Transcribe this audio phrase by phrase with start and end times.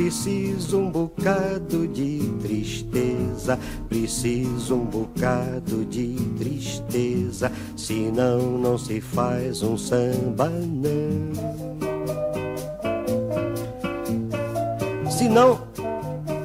[0.00, 9.76] preciso um bocado de tristeza, preciso um bocado de tristeza, senão não se faz um
[9.76, 11.30] samba não.
[15.10, 15.60] Senão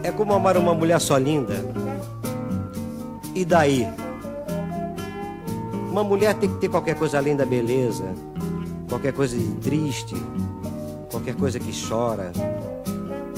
[0.04, 1.56] é como amar uma mulher só linda.
[3.34, 3.88] E daí?
[5.90, 8.04] Uma mulher tem que ter qualquer coisa além da beleza
[8.90, 10.16] qualquer coisa de triste,
[11.10, 12.32] qualquer coisa que chora,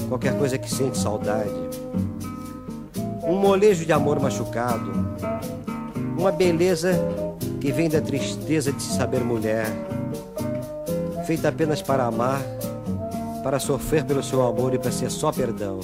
[0.08, 1.50] qualquer coisa que sente saudade,
[3.22, 4.90] um molejo de amor machucado,
[6.18, 6.98] uma beleza
[7.60, 9.66] que vem da tristeza de se saber mulher,
[11.26, 12.40] feita apenas para amar,
[13.42, 15.80] para sofrer pelo seu amor e para ser só perdão.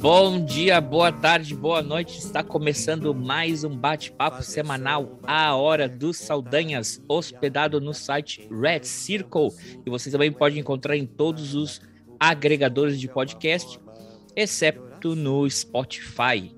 [0.00, 2.18] Bom dia, boa tarde, boa noite.
[2.18, 9.50] Está começando mais um bate-papo semanal à hora dos Saldanhas, hospedado no site Red Circle.
[9.84, 11.82] E você também pode encontrar em todos os
[12.20, 13.80] agregadores de podcast,
[14.36, 16.54] exceto no Spotify.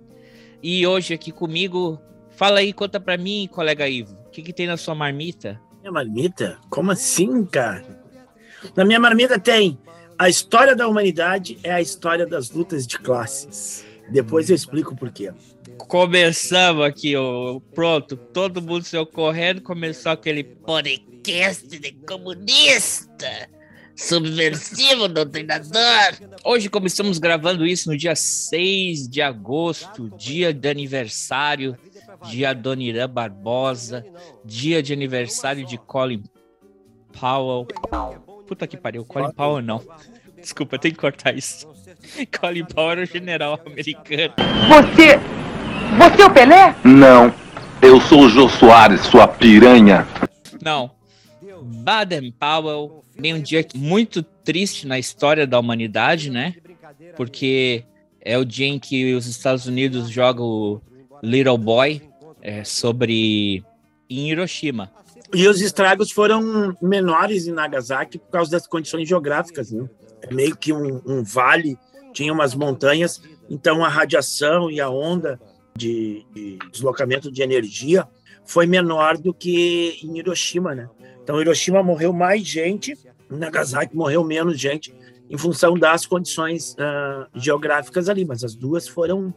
[0.60, 1.98] E hoje aqui comigo,
[2.30, 5.60] fala aí, conta para mim, colega Ivo, o que, que tem na sua marmita?
[5.80, 6.58] Minha marmita?
[6.68, 8.02] Como assim, cara?
[8.76, 9.78] Na minha marmita tem
[10.22, 13.84] a história da humanidade é a história das lutas de classes.
[14.08, 15.32] Depois eu explico por quê.
[15.78, 23.48] Começamos aqui, ó, pronto, todo mundo saiu correndo, começou aquele podcast de comunista,
[23.96, 26.14] subversivo, doutrinador.
[26.44, 31.76] Hoje começamos gravando isso no dia 6 de agosto, dia de aniversário
[32.28, 34.04] de Adoniran Barbosa,
[34.44, 36.22] dia de aniversário de Colin
[37.18, 37.66] Powell.
[38.46, 39.82] Puta que pariu, Colin Powell não.
[40.40, 41.68] Desculpa, tem que cortar isso.
[42.40, 44.34] Colin Powell era o general americano.
[44.68, 45.20] Você.
[45.98, 46.74] Você é o Pelé?
[46.84, 47.32] Não.
[47.80, 50.06] Eu sou o Jô Soares, sua piranha.
[50.62, 50.90] Não.
[51.62, 56.56] Baden Powell tem um dia muito triste na história da humanidade, né?
[57.16, 57.84] Porque
[58.20, 60.80] é o dia em que os Estados Unidos jogam o
[61.22, 62.02] Little Boy
[62.40, 63.64] é, sobre
[64.08, 64.90] em Hiroshima.
[65.34, 69.88] E os estragos foram menores em Nagasaki por causa das condições geográficas, né?
[70.20, 71.78] É meio que um, um vale,
[72.12, 75.40] tinha umas montanhas, então a radiação e a onda
[75.76, 78.06] de, de, deslocamento de energia
[78.44, 80.88] foi menor do que em Hiroshima, né?
[81.22, 82.96] Então Hiroshima morreu mais gente,
[83.30, 84.94] Nagasaki morreu menos gente
[85.30, 89.32] em função das condições uh, geográficas ali, mas as duas foram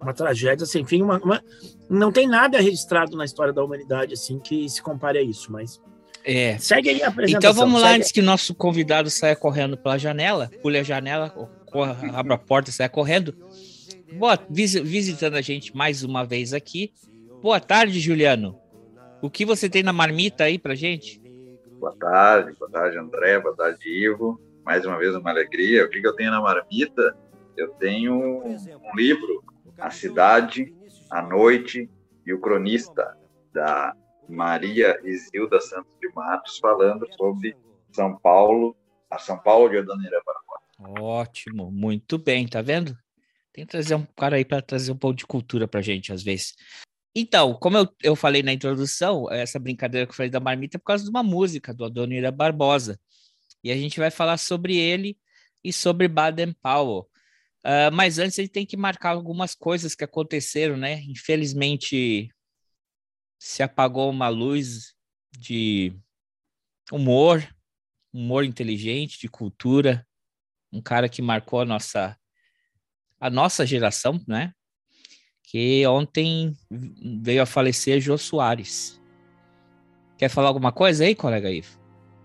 [0.00, 1.02] uma tragédia sem fim.
[1.02, 1.42] Uma, uma,
[1.88, 5.80] não tem nada registrado na história da humanidade assim que se compare a isso, mas
[6.24, 6.56] é.
[6.58, 7.50] Segue aí a apresentação.
[7.50, 8.00] Então vamos lá, segue.
[8.00, 11.28] antes que nosso convidado saia correndo pela janela, pule a janela,
[11.66, 13.34] corra, abra a porta e saia correndo.
[14.16, 16.92] Boa, visitando a gente mais uma vez aqui.
[17.44, 18.58] Boa tarde, Juliano.
[19.20, 21.20] O que você tem na marmita aí pra gente?
[21.78, 24.40] Boa tarde, boa tarde, André, boa tarde, Ivo.
[24.64, 25.84] Mais uma vez uma alegria.
[25.84, 27.14] O que, eu tenho na marmita?
[27.54, 29.44] Eu tenho um livro,
[29.78, 30.74] A Cidade,
[31.10, 31.90] a Noite
[32.24, 33.14] e o Cronista,
[33.52, 33.94] da
[34.26, 37.54] Maria Isilda Santos de Matos, falando sobre
[37.92, 38.74] São Paulo,
[39.10, 40.98] a São Paulo de Odaneira Barbosa.
[40.98, 42.96] Ótimo, muito bem, tá vendo?
[43.52, 46.22] Tem que trazer um cara aí para trazer um pouco de cultura pra gente, às
[46.22, 46.54] vezes.
[47.14, 50.78] Então, como eu, eu falei na introdução, essa brincadeira que eu falei da marmita é
[50.78, 52.98] por causa de uma música do Adonira Barbosa.
[53.62, 55.16] E a gente vai falar sobre ele
[55.62, 57.08] e sobre Baden Powell.
[57.64, 61.00] Uh, mas antes gente tem que marcar algumas coisas que aconteceram, né?
[61.04, 62.30] Infelizmente,
[63.38, 64.94] se apagou uma luz
[65.32, 65.96] de
[66.92, 67.46] humor,
[68.12, 70.06] humor inteligente, de cultura,
[70.70, 72.18] um cara que marcou a nossa
[73.18, 74.52] a nossa geração, né?
[75.54, 79.00] Que ontem veio a falecer Jô Soares.
[80.18, 81.78] Quer falar alguma coisa aí, colega Ivo?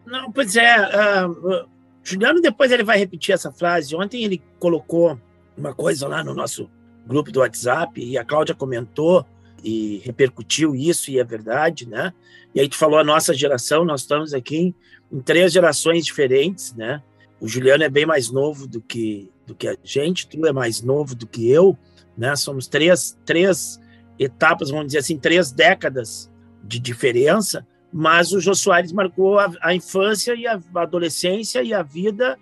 [0.03, 0.75] Não, pois é.
[0.87, 1.69] Uh,
[2.03, 3.95] Juliano depois ele vai repetir essa frase.
[3.95, 5.15] Ontem ele colocou
[5.55, 6.71] uma coisa lá no nosso
[7.05, 9.23] grupo do WhatsApp e a Cláudia comentou
[9.63, 12.11] e repercutiu isso, e é verdade, né?
[12.55, 14.75] E aí tu falou a nossa geração, nós estamos aqui em,
[15.11, 16.99] em três gerações diferentes, né?
[17.39, 20.81] O Juliano é bem mais novo do que do que a gente, tu é mais
[20.81, 21.77] novo do que eu,
[22.19, 22.35] né?
[22.35, 23.79] Somos três, três
[24.19, 26.29] etapas, vamos dizer assim, três décadas
[26.61, 31.81] de diferença, mas o Jô Soares marcou a, a infância e a adolescência e a
[31.81, 32.37] vida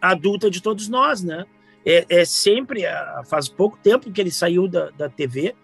[0.00, 1.46] adulta de todos nós, né?
[1.84, 2.82] É, é sempre,
[3.24, 5.56] faz pouco tempo que ele saiu da, da TV,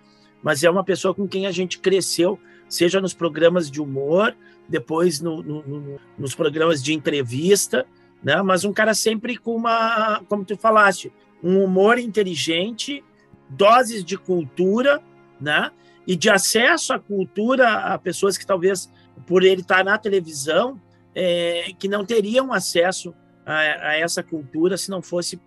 [0.43, 4.35] mas é uma pessoa com quem a gente cresceu, seja nos programas de humor,
[4.67, 7.87] depois no, no, no, nos programas de entrevista,
[8.23, 8.41] né?
[8.43, 11.13] Mas um cara sempre com uma, como tu falaste,
[11.43, 13.05] um humor inteligente,
[13.49, 15.03] doses de cultura,
[15.41, 15.71] né?
[16.07, 18.91] E de acesso à cultura a pessoas que talvez
[19.27, 20.81] por ele estar na televisão
[21.15, 23.15] é, que não teriam acesso
[23.45, 25.39] a, a, essa cultura se não fosse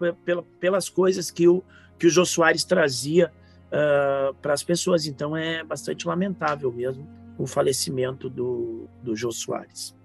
[0.59, 1.63] pelas coisas que o
[2.01, 3.31] que o Jô Soares trazia
[3.67, 5.05] uh, para as pessoas.
[5.05, 7.07] Então é bastante lamentável mesmo
[7.37, 9.95] o falecimento do, do Jô Soares.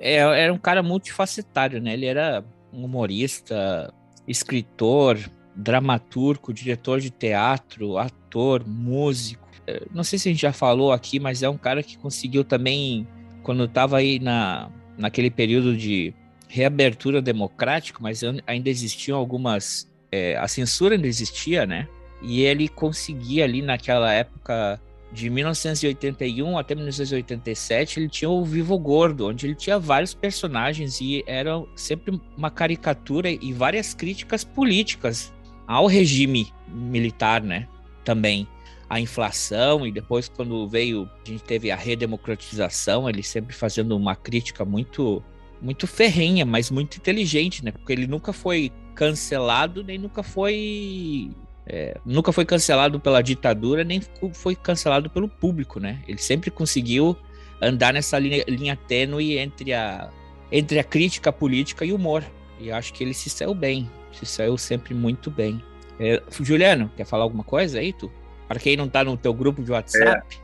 [0.00, 1.92] É, era um cara multifacetário, né?
[1.92, 2.42] Ele era
[2.72, 3.92] um humorista,
[4.26, 5.18] escritor,
[5.58, 9.46] dramaturgo, diretor de teatro, ator, músico.
[9.66, 12.44] É, não sei se a gente já falou aqui, mas é um cara que conseguiu
[12.44, 13.06] também,
[13.42, 16.14] quando estava aí na, naquele período de
[16.48, 19.90] reabertura democrática, mas ainda existiam algumas.
[20.10, 21.88] É, a censura ainda existia, né?
[22.22, 24.80] E ele conseguia ali naquela época
[25.12, 31.24] de 1981 até 1987, ele tinha o Vivo Gordo, onde ele tinha vários personagens e
[31.26, 35.32] era sempre uma caricatura e várias críticas políticas
[35.68, 37.68] ao regime militar, né?
[38.02, 38.48] Também
[38.88, 44.16] a inflação e depois quando veio a gente teve a redemocratização, ele sempre fazendo uma
[44.16, 45.22] crítica muito
[45.60, 47.70] muito ferrenha, mas muito inteligente, né?
[47.70, 51.30] Porque ele nunca foi cancelado nem nunca foi
[51.66, 54.00] é, nunca foi cancelado pela ditadura, nem
[54.32, 56.02] foi cancelado pelo público, né?
[56.08, 57.14] Ele sempre conseguiu
[57.60, 60.10] andar nessa linha, linha tênue entre a,
[60.50, 62.24] entre a crítica política e o humor.
[62.58, 65.62] E acho que ele se saiu bem, se saiu sempre muito bem.
[65.98, 68.10] É, Juliano, quer falar alguma coisa aí, tu?
[68.46, 70.40] Para quem não está no teu grupo de WhatsApp.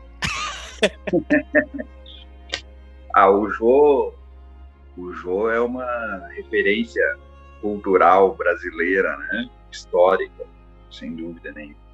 [0.81, 0.91] É.
[3.13, 4.13] ah, o Jô,
[4.97, 7.17] o Jô é uma referência
[7.61, 9.49] cultural brasileira, né?
[9.71, 10.45] Histórica
[10.91, 11.85] sem dúvida nenhuma.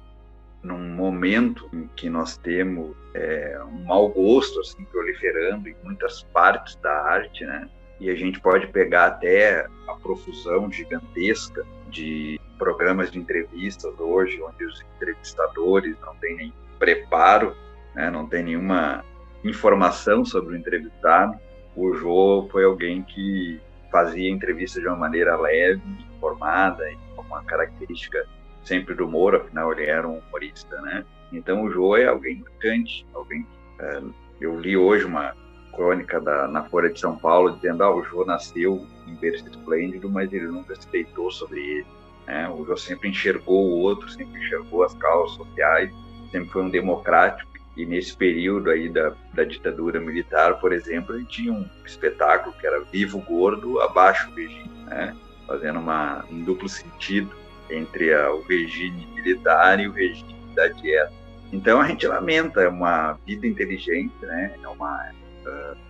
[0.62, 6.76] Num momento em que nós temos é, um mau gosto assim proliferando em muitas partes
[6.76, 7.68] da arte, né?
[8.02, 14.64] E a gente pode pegar até a profusão gigantesca de programas de entrevistas hoje, onde
[14.64, 17.56] os entrevistadores não têm nem preparo,
[17.94, 18.10] né?
[18.10, 19.04] não tem nenhuma
[19.44, 21.38] informação sobre o entrevistado.
[21.76, 25.80] O Jô foi alguém que fazia entrevista de uma maneira leve,
[26.16, 26.84] informada
[27.14, 28.26] com uma característica
[28.64, 31.04] sempre do humor, afinal ele era um humorista, né?
[31.32, 33.46] Então o Jô é alguém marcante, alguém
[33.78, 34.02] é,
[34.40, 35.36] eu li hoje uma
[35.72, 40.08] crônica da, na Folha de São Paulo dizendo ah, o Jô nasceu em berço esplêndido,
[40.10, 41.86] mas ele nunca se deitou sobre ele.
[42.26, 42.48] Né?
[42.48, 45.90] O Jô sempre enxergou o outro, sempre enxergou as causas sociais,
[46.30, 47.50] sempre foi um democrático.
[47.76, 52.66] E nesse período aí da, da ditadura militar, por exemplo, ele tinha um espetáculo que
[52.66, 55.16] era Vivo Gordo, Abaixo o Regime, né?
[55.46, 57.34] fazendo uma, um duplo sentido
[57.70, 61.12] entre a, o regime militar e o regime da dieta.
[61.52, 64.54] Então a gente lamenta, é uma vida inteligente, né?
[64.62, 65.10] é uma,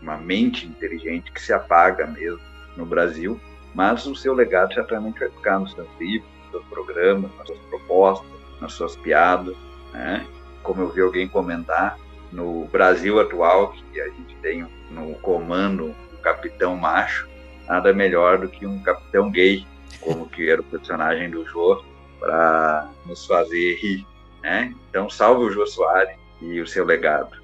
[0.01, 2.41] uma mente inteligente que se apaga mesmo
[2.77, 3.41] no Brasil,
[3.75, 7.59] mas o seu legado certamente vai ficar nos seus livros, nos seus programas, nas suas
[7.69, 8.31] propostas,
[8.61, 9.57] nas suas piadas.
[9.93, 10.27] Né?
[10.63, 11.99] Como eu vi alguém comentar,
[12.31, 17.29] no Brasil atual, que a gente tem no comando um capitão macho,
[17.69, 19.67] nada melhor do que um capitão gay
[20.03, 21.83] como que era o personagem do Jô,
[22.19, 24.07] para nos fazer rir,
[24.43, 24.75] né?
[24.91, 27.41] Então, salve o Jô Soares e o seu legado.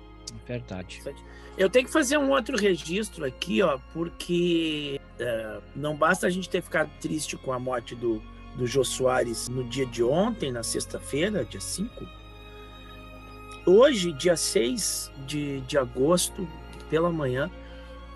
[0.46, 1.02] Verdade.
[1.58, 6.48] Eu tenho que fazer um outro registro aqui, ó, porque é, não basta a gente
[6.48, 8.22] ter ficado triste com a morte do,
[8.54, 12.06] do Jô Soares no dia de ontem, na sexta-feira, dia 5.
[13.66, 16.48] Hoje, dia 6 de, de agosto,
[16.88, 17.50] pela manhã,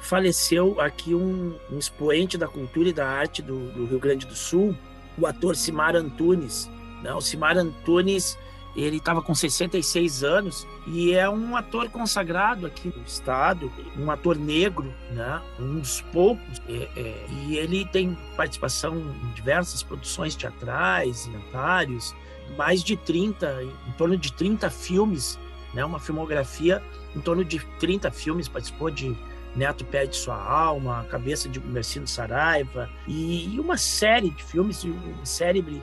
[0.01, 4.37] faleceu aqui um, um expoente da cultura e da arte do, do, Rio Grande do
[4.37, 4.73] Sul,
[5.19, 6.71] o ator Simar Antunes.
[7.03, 7.13] Né?
[7.13, 8.39] O Simar Antunes
[8.75, 14.37] ele estava com 66 anos e é um ator consagrado aqui no estado, um ator
[14.37, 15.43] negro, né?
[15.59, 16.63] um dos poucos.
[16.69, 22.15] É, é, e ele tem participação em diversas produções teatrais, inventários,
[22.57, 25.39] mais de 30, em torno de 30 filmes,
[25.75, 25.85] né?
[25.85, 26.83] uma filmografia
[27.15, 29.15] em torno de 30 filmes, participou de
[29.55, 35.83] Neto Perde Sua Alma, Cabeça de Mercino Saraiva, e, uma série de filmes, uma célebre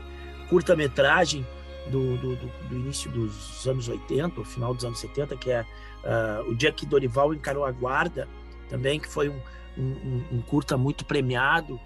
[0.49, 1.45] curta-metragem
[1.89, 6.49] do, do, do, início dos anos 80, o final dos anos 70, que é uh,
[6.49, 8.27] o dia que Dorival encarou a guarda,
[8.69, 9.39] também, que foi um,
[9.77, 11.79] um, um curta muito premiado.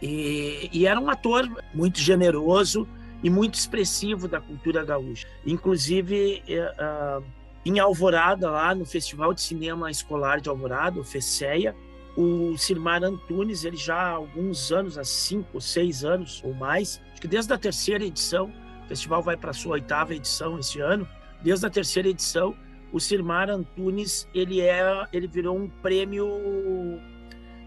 [0.00, 2.88] E, e, era um ator muito generoso
[3.22, 5.26] e muito expressivo da cultura gaúcha.
[5.44, 7.24] Inclusive, uh,
[7.64, 11.74] em Alvorada, lá no Festival de Cinema Escolar de Alvorada, o FECEA,
[12.16, 17.20] o Silmar Antunes, ele já há alguns anos, há cinco, seis anos ou mais, acho
[17.20, 18.52] que desde a terceira edição,
[18.88, 21.06] o festival vai para sua oitava edição esse ano,
[21.42, 22.56] desde a terceira edição,
[22.90, 24.80] o Silmar Antunes, ele é,
[25.12, 26.26] ele virou um prêmio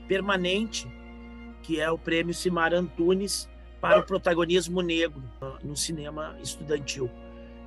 [0.08, 0.92] permanente,
[1.62, 3.48] que é o prêmio Silmar Antunes
[3.80, 5.22] para o protagonismo negro
[5.64, 7.08] no cinema estudantil.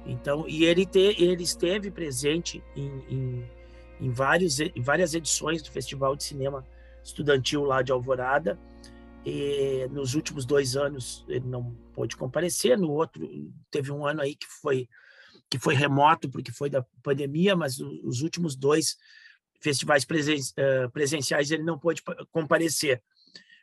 [0.04, 3.50] Então, e ele, te, ele esteve presente em, em,
[4.00, 6.66] em, vários, em várias edições do Festival de Cinema
[7.04, 8.58] Estudantil lá de Alvorada.
[9.25, 13.26] E nos últimos dois anos ele não pôde comparecer, no outro
[13.71, 14.88] teve um ano aí que foi
[15.50, 18.97] que foi remoto porque foi da pandemia, mas os últimos dois
[19.61, 23.02] festivais presen, uh, presenciais ele não pôde comparecer.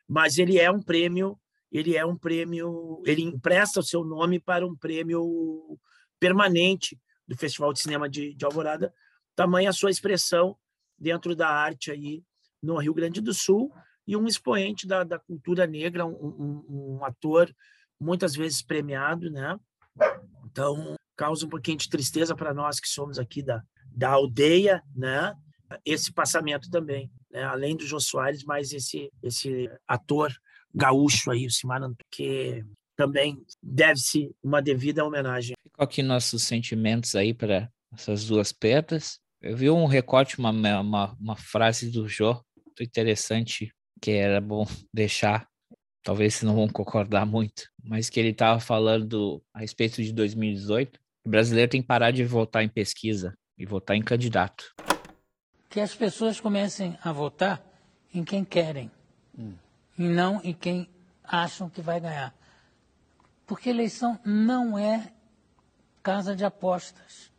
[0.07, 1.37] Mas ele é um prêmio,
[1.71, 5.77] ele é um prêmio, ele empresta o seu nome para um prêmio
[6.19, 8.93] permanente do Festival de Cinema de, de Alvorada,
[9.35, 10.55] tamanha a sua expressão
[10.97, 12.23] dentro da arte aí
[12.61, 13.71] no Rio Grande do Sul
[14.07, 17.53] e um expoente da, da cultura negra, um, um, um ator
[17.99, 19.57] muitas vezes premiado, né?
[20.45, 25.35] Então, causa um pouquinho de tristeza para nós que somos aqui da, da aldeia, né?
[25.85, 27.43] Esse passamento também, né?
[27.43, 30.33] além do Jô Soares, mas esse, esse ator
[30.73, 32.65] gaúcho aí, o Simarantu, que
[32.95, 35.55] também deve-se uma devida homenagem.
[35.63, 39.19] Ficou aqui nossos sentimentos aí para essas duas perdas.
[39.41, 42.33] Eu vi um recorte, uma, uma, uma frase do Jô,
[42.65, 45.47] muito interessante, que era bom deixar.
[46.03, 50.99] Talvez vocês não vão concordar muito, mas que ele estava falando a respeito de 2018.
[51.23, 54.73] O brasileiro tem que parar de votar em pesquisa e votar em candidato.
[55.69, 57.63] Que as pessoas comecem a votar
[58.11, 58.91] em quem querem
[59.37, 59.53] hum.
[59.97, 60.89] e não em quem
[61.23, 62.33] acham que vai ganhar.
[63.45, 65.13] Porque eleição não é
[66.01, 67.31] casa de apostas.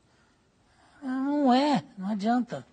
[1.03, 2.65] Não é, não adianta.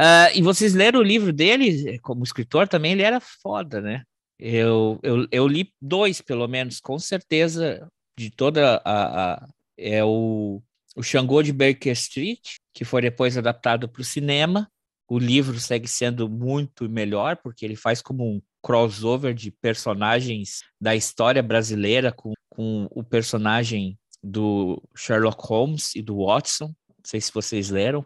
[0.00, 1.98] Uh, e vocês leram o livro dele?
[1.98, 4.02] Como escritor também, ele era foda, né?
[4.38, 7.86] Eu, eu, eu li dois, pelo menos, com certeza,
[8.18, 9.34] de toda a.
[9.34, 10.62] a é o,
[10.96, 14.70] o Xangô de Baker Street, que foi depois adaptado para o cinema.
[15.06, 20.94] O livro segue sendo muito melhor, porque ele faz como um crossover de personagens da
[20.94, 26.66] história brasileira com, com o personagem do Sherlock Holmes e do Watson.
[26.66, 28.04] Não sei se vocês leram.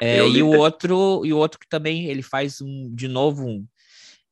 [0.00, 3.66] É, e o outro e o outro que também ele faz um de novo um,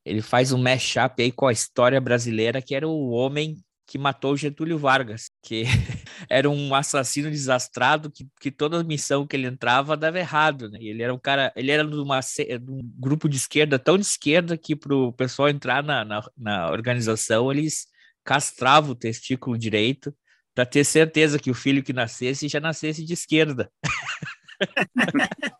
[0.05, 3.57] ele faz um mashup aí com a história brasileira que era o homem
[3.87, 5.63] que matou Getúlio Vargas, que
[6.29, 10.77] era um assassino desastrado que, que toda missão que ele entrava dava errado, né?
[10.81, 14.03] Ele era um cara, ele era de, uma, de um grupo de esquerda tão de
[14.03, 17.87] esquerda que para o pessoal entrar na, na, na organização eles
[18.25, 20.13] castravam o testículo direito
[20.53, 23.71] para ter certeza que o filho que nascesse já nascesse de esquerda.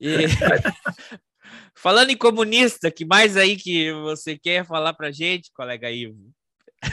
[0.00, 0.26] e...
[1.74, 6.32] Falando em comunista, que mais aí que você quer falar para gente, colega Ivo?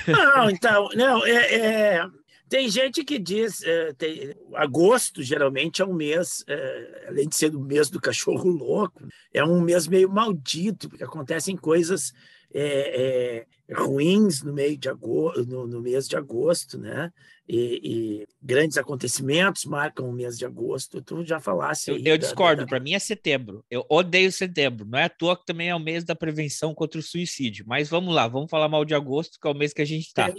[0.07, 2.07] Não, então, não, é, é
[2.51, 7.55] tem gente que diz, é, tem, agosto geralmente é um mês, é, além de ser
[7.55, 12.11] o mês do cachorro louco, é um mês meio maldito, porque acontecem coisas
[12.53, 17.11] é, é, ruins no meio de agosto, no, no, mês de agosto, né?
[17.47, 21.01] E, e, grandes acontecimentos marcam o mês de agosto.
[21.01, 21.91] Tu já falasse.
[21.91, 22.63] Eu, eu discordo.
[22.63, 22.67] Da...
[22.67, 23.63] Para mim é setembro.
[23.69, 24.85] Eu odeio setembro.
[24.85, 27.65] Não é à toa que também é o mês da prevenção contra o suicídio.
[27.67, 30.07] Mas vamos lá, vamos falar mal de agosto, que é o mês que a gente
[30.07, 30.33] está.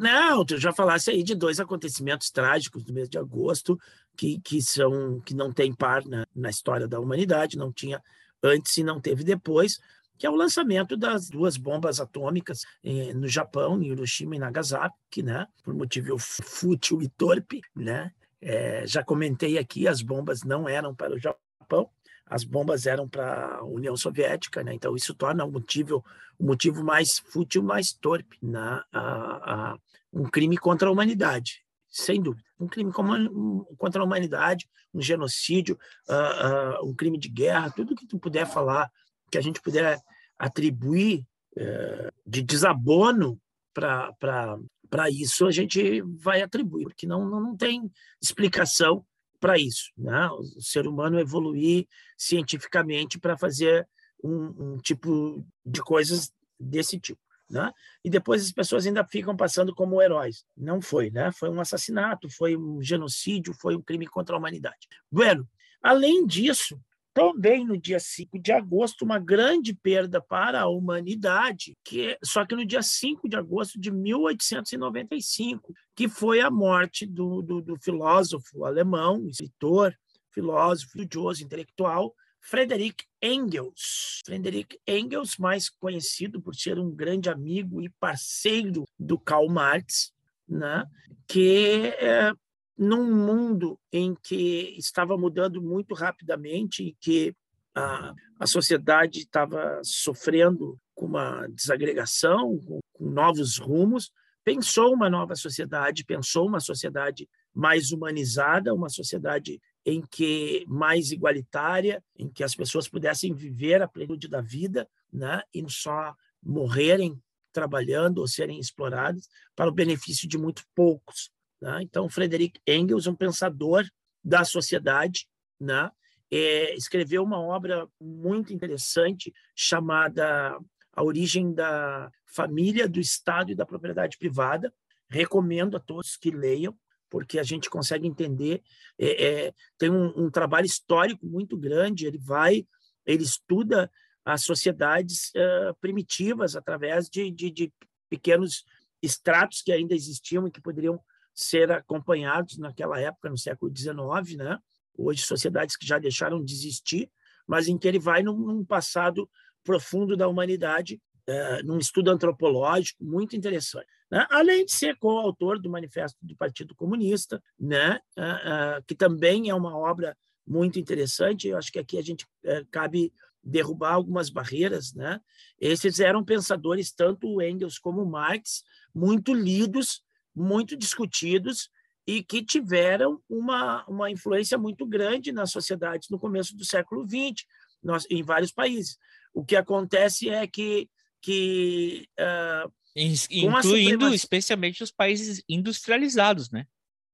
[0.00, 3.78] Não, tu já falasse aí de dois acontecimentos trágicos do mês de agosto
[4.16, 7.58] que, que são que não tem par na, na história da humanidade.
[7.58, 8.02] Não tinha
[8.42, 9.78] antes e não teve depois
[10.18, 15.22] que é o lançamento das duas bombas atômicas eh, no Japão, em Hiroshima e Nagasaki,
[15.22, 15.46] né?
[15.62, 17.60] por motivo fútil e torpe.
[17.74, 18.12] Né?
[18.40, 21.88] É, já comentei aqui, as bombas não eram para o Japão,
[22.26, 24.72] as bombas eram para a União Soviética, né?
[24.72, 26.04] então isso torna o motivo,
[26.38, 28.80] o motivo mais fútil, mais torpe, né?
[28.92, 29.78] a, a,
[30.12, 32.44] um crime contra a humanidade, sem dúvida.
[32.58, 35.76] Um crime contra a humanidade, um genocídio,
[36.08, 38.90] uh, uh, um crime de guerra, tudo que tu puder falar
[39.34, 40.00] que a gente puder
[40.38, 41.26] atribuir
[41.56, 43.36] é, de desabono
[43.74, 47.90] para isso, a gente vai atribuir, porque não, não, não tem
[48.22, 49.04] explicação
[49.40, 49.90] para isso.
[49.98, 50.28] Né?
[50.28, 53.88] O ser humano evoluir cientificamente para fazer
[54.22, 57.20] um, um, tipo de coisas desse tipo.
[57.50, 57.72] né?
[58.04, 60.44] E depois as pessoas ainda ficam passando como heróis.
[60.56, 61.32] Não foi, né?
[61.32, 64.86] Foi um assassinato, foi um genocídio, foi um crime contra a humanidade.
[65.10, 65.48] Bueno,
[65.82, 66.80] além disso,
[67.14, 72.56] também no dia 5 de agosto, uma grande perda para a humanidade, que só que
[72.56, 78.64] no dia 5 de agosto de 1895, que foi a morte do, do, do filósofo
[78.64, 79.96] alemão, escritor,
[80.32, 84.20] filósofo, estudioso, intelectual, Friedrich Engels.
[84.26, 90.12] Friedrich Engels, mais conhecido por ser um grande amigo e parceiro do Karl Marx,
[90.46, 90.84] né?
[91.26, 92.32] que é,
[92.76, 97.34] num mundo em que estava mudando muito rapidamente e que
[97.74, 104.10] a, a sociedade estava sofrendo com uma desagregação, com, com novos rumos,
[104.44, 112.02] pensou uma nova sociedade, pensou uma sociedade mais humanizada, uma sociedade em que mais igualitária,
[112.16, 117.20] em que as pessoas pudessem viver a plenitude da vida, né, e só morrerem
[117.52, 121.30] trabalhando ou serem explorados para o benefício de muito poucos.
[121.64, 121.80] Né?
[121.80, 123.86] Então, Frederick Engels, um pensador
[124.22, 125.26] da sociedade,
[125.58, 125.90] né,
[126.30, 130.58] é, escreveu uma obra muito interessante chamada
[130.92, 134.70] A Origem da Família, do Estado e da Propriedade Privada.
[135.08, 136.76] Recomendo a todos que leiam
[137.08, 138.62] porque a gente consegue entender.
[138.98, 142.06] É, é, tem um, um, trabalho histórico muito grande.
[142.06, 142.66] Ele vai,
[143.06, 143.90] ele estuda
[144.22, 147.72] as sociedades uh, primitivas através de, de, de,
[148.10, 148.64] pequenos
[149.00, 151.00] estratos que ainda existiam e que poderiam
[151.34, 154.58] ser acompanhados naquela época, no século XIX, né?
[154.96, 157.10] Hoje sociedades que já deixaram de existir,
[157.46, 159.28] mas em que ele vai num, num passado
[159.64, 163.86] profundo da humanidade é, num estudo antropológico muito interessante.
[164.10, 164.26] Né?
[164.30, 167.98] Além de ser coautor do Manifesto do Partido Comunista, né?
[168.16, 171.48] Uh, uh, que também é uma obra muito interessante.
[171.48, 173.12] Eu acho que aqui a gente uh, cabe
[173.42, 174.94] derrubar algumas barreiras.
[174.94, 175.20] Né?
[175.58, 178.62] Esses eram pensadores, tanto Engels como Marx,
[178.94, 180.03] muito lidos,
[180.34, 181.70] muito discutidos
[182.06, 187.46] e que tiveram uma, uma influência muito grande nas sociedades no começo do século XX,
[187.82, 188.98] nós, em vários países.
[189.32, 190.88] O que acontece é que
[191.20, 196.66] que uh, incluindo especialmente os países industrializados, né?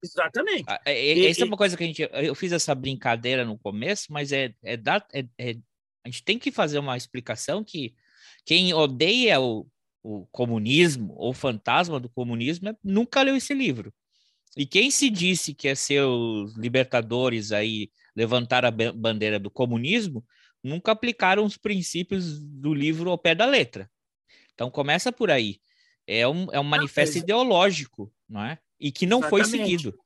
[0.02, 0.64] Exatamente.
[0.66, 3.56] Ah, é, é, essa é uma coisa que a gente eu fiz essa brincadeira no
[3.56, 5.54] começo, mas é, é, da, é, é
[6.04, 7.94] a gente tem que fazer uma explicação que
[8.44, 9.66] quem odeia o,
[10.02, 13.92] o comunismo ou fantasma do comunismo é, nunca leu esse livro.
[14.56, 20.24] E quem se disse que é seus libertadores aí levantar a bandeira do comunismo,
[20.62, 23.90] nunca aplicaram os princípios do livro ao pé da letra.
[24.54, 25.60] Então começa por aí.
[26.06, 28.58] É um, é um manifesto ideológico, não é?
[28.78, 29.48] E que não Exatamente.
[29.48, 29.98] foi seguido.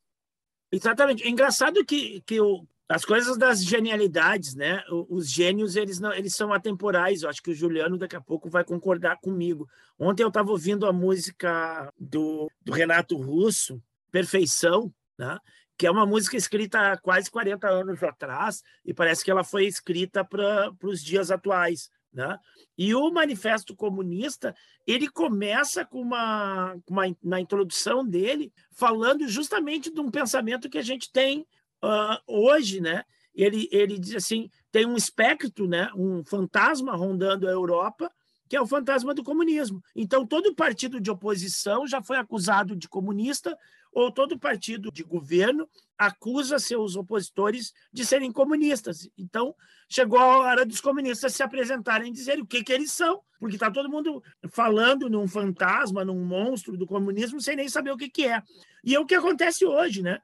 [0.70, 1.24] Exatamente.
[1.24, 4.82] É engraçado que, que o, as coisas das genialidades, né?
[5.08, 7.22] Os gênios, eles não, eles são atemporais.
[7.22, 9.66] Eu acho que o Juliano daqui a pouco vai concordar comigo.
[9.98, 15.38] Ontem eu estava ouvindo a música do, do Renato Russo, Perfeição, né?
[15.76, 19.66] que é uma música escrita há quase 40 anos atrás e parece que ela foi
[19.66, 21.90] escrita para os dias atuais.
[22.12, 22.38] Né?
[22.78, 24.54] E o Manifesto Comunista
[24.86, 30.82] ele começa com uma, uma, na introdução dele falando justamente de um pensamento que a
[30.82, 31.44] gente tem
[31.84, 33.04] uh, hoje, né?
[33.34, 35.90] Ele, ele diz assim, tem um espectro, né?
[35.96, 38.10] Um fantasma rondando a Europa
[38.46, 39.82] que é o fantasma do comunismo.
[39.96, 43.58] Então todo partido de oposição já foi acusado de comunista
[43.94, 49.08] ou todo partido de governo acusa seus opositores de serem comunistas.
[49.16, 49.54] Então,
[49.88, 53.54] chegou a hora dos comunistas se apresentarem e dizer o que, que eles são, porque
[53.54, 58.10] está todo mundo falando num fantasma, num monstro do comunismo, sem nem saber o que,
[58.10, 58.42] que é.
[58.82, 60.20] E é o que acontece hoje, né?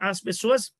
[0.00, 0.72] As pessoas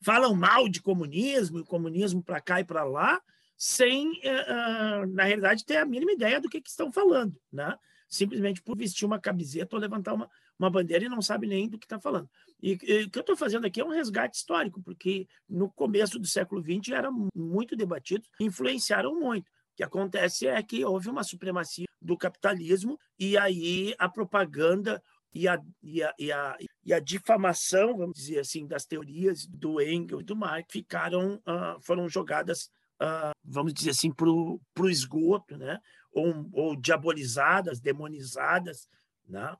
[0.00, 3.20] falam mal de comunismo, e comunismo para cá e para lá,
[3.56, 7.76] sem, uh, na realidade, ter a mínima ideia do que, que estão falando, né?
[8.08, 11.78] simplesmente por vestir uma camiseta ou levantar uma, uma bandeira e não sabe nem do
[11.78, 12.28] que está falando.
[12.62, 16.18] E, e, o que eu estou fazendo aqui é um resgate histórico, porque no começo
[16.18, 19.48] do século XX era muito debatido, influenciaram muito.
[19.48, 25.02] O que acontece é que houve uma supremacia do capitalismo e aí a propaganda
[25.32, 29.80] e a, e a, e a, e a difamação, vamos dizer assim, das teorias do
[29.80, 32.70] Engels e do Marx ficaram, uh, foram jogadas,
[33.00, 35.80] uh, vamos dizer assim, para o esgoto, né?
[36.12, 38.86] ou, ou diabolizadas, demonizadas.
[39.26, 39.56] Né?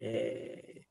[0.00, 0.82] É,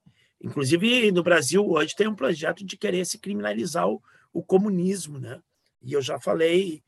[0.42, 4.02] inclusive, no Brasil, hoje tem um projeto de querer se criminalizar o,
[4.34, 5.20] o comunismo.
[5.20, 5.42] Né?
[5.82, 6.84] E eu já falei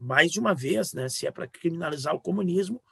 [0.00, 1.08] mais de uma vez, né?
[1.10, 2.82] se é para criminalizar o comunismo,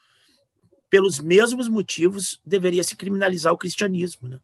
[0.91, 4.29] pelos mesmos motivos, deveria se criminalizar o cristianismo.
[4.29, 4.41] Né?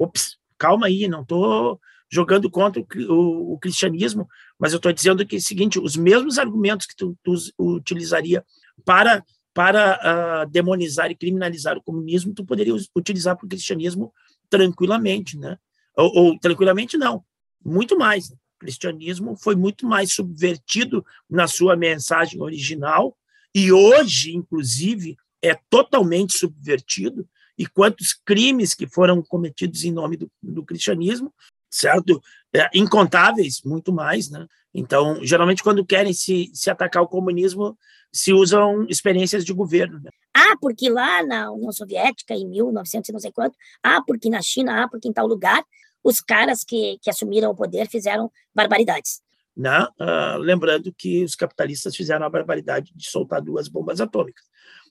[0.00, 1.78] Ops, calma aí, não estou
[2.10, 4.26] jogando contra o, o, o, cristianismo,
[4.58, 8.44] mas eu estou dizendo que é o seguinte: os mesmos argumentos que tu, tu utilizaria
[8.84, 9.98] para para
[10.46, 14.12] uh, demonizar e criminalizar o comunismo, tu poderia utilizar para o cristianismo
[14.48, 15.58] tranquilamente, né?
[15.96, 17.24] Ou, ou, tranquilamente não,
[17.64, 18.30] muito mais.
[18.30, 23.16] O cristianismo foi muito mais subvertido na sua mensagem original
[23.54, 27.28] e hoje, inclusive, é totalmente subvertido.
[27.60, 31.30] E quantos crimes que foram cometidos em nome do, do cristianismo,
[31.70, 32.18] certo?
[32.54, 34.46] É, incontáveis, muito mais, né?
[34.72, 37.76] Então, geralmente, quando querem se, se atacar o comunismo,
[38.10, 40.00] se usam experiências de governo.
[40.00, 40.08] Né?
[40.34, 44.40] Ah, porque lá na União Soviética, em 1900 e não sei quanto, ah, porque na
[44.40, 45.62] China, ah, porque em tal lugar,
[46.02, 49.20] os caras que, que assumiram o poder fizeram barbaridades.
[49.54, 49.86] Né?
[50.00, 54.44] Uh, lembrando que os capitalistas fizeram a barbaridade de soltar duas bombas atômicas.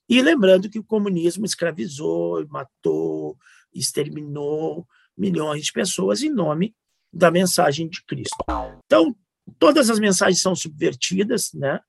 [0.10, 3.38] E lembrando que o comunismo escravizou, matou,
[3.74, 6.76] exterminou milhões de pessoas em nome
[7.14, 8.38] da mensagem de Cristo.
[8.86, 9.16] Então,
[9.60, 11.80] todas as mensagens são subvertidas, né?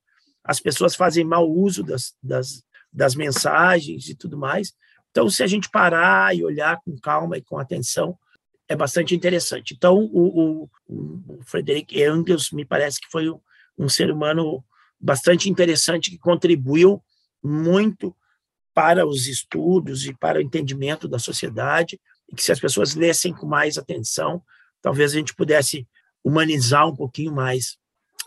[0.43, 4.73] as pessoas fazem mau uso das, das, das mensagens e tudo mais.
[5.11, 8.17] Então, se a gente parar e olhar com calma e com atenção,
[8.67, 9.73] é bastante interessante.
[9.73, 13.39] Então, o, o, o Frederick Engels me parece que foi um,
[13.77, 14.63] um ser humano
[14.99, 17.01] bastante interessante que contribuiu
[17.43, 18.15] muito
[18.73, 21.99] para os estudos e para o entendimento da sociedade,
[22.29, 24.41] e que se as pessoas lessem com mais atenção,
[24.81, 25.87] talvez a gente pudesse
[26.23, 27.77] humanizar um pouquinho mais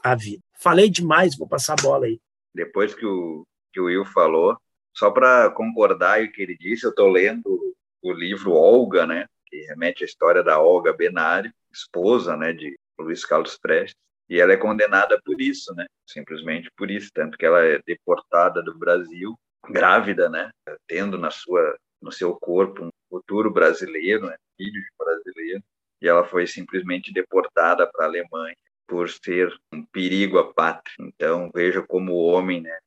[0.03, 0.43] a vida.
[0.59, 2.21] Falei demais, vou passar a bola aí.
[2.55, 4.57] Depois que o, que o Will falou,
[4.93, 9.57] só para concordar o que ele disse, eu estou lendo o livro Olga, né, que
[9.67, 14.57] remete à história da Olga Benário, esposa né, de Luiz Carlos Prestes, e ela é
[14.57, 20.29] condenada por isso, né, simplesmente por isso, tanto que ela é deportada do Brasil, grávida,
[20.29, 20.51] né,
[20.87, 25.63] tendo na sua no seu corpo um futuro brasileiro, né, filho de brasileiro,
[26.03, 28.55] e ela foi simplesmente deportada para a Alemanha
[28.87, 30.95] por ser um perigo à pátria.
[31.01, 32.79] Então, veja como o homem né,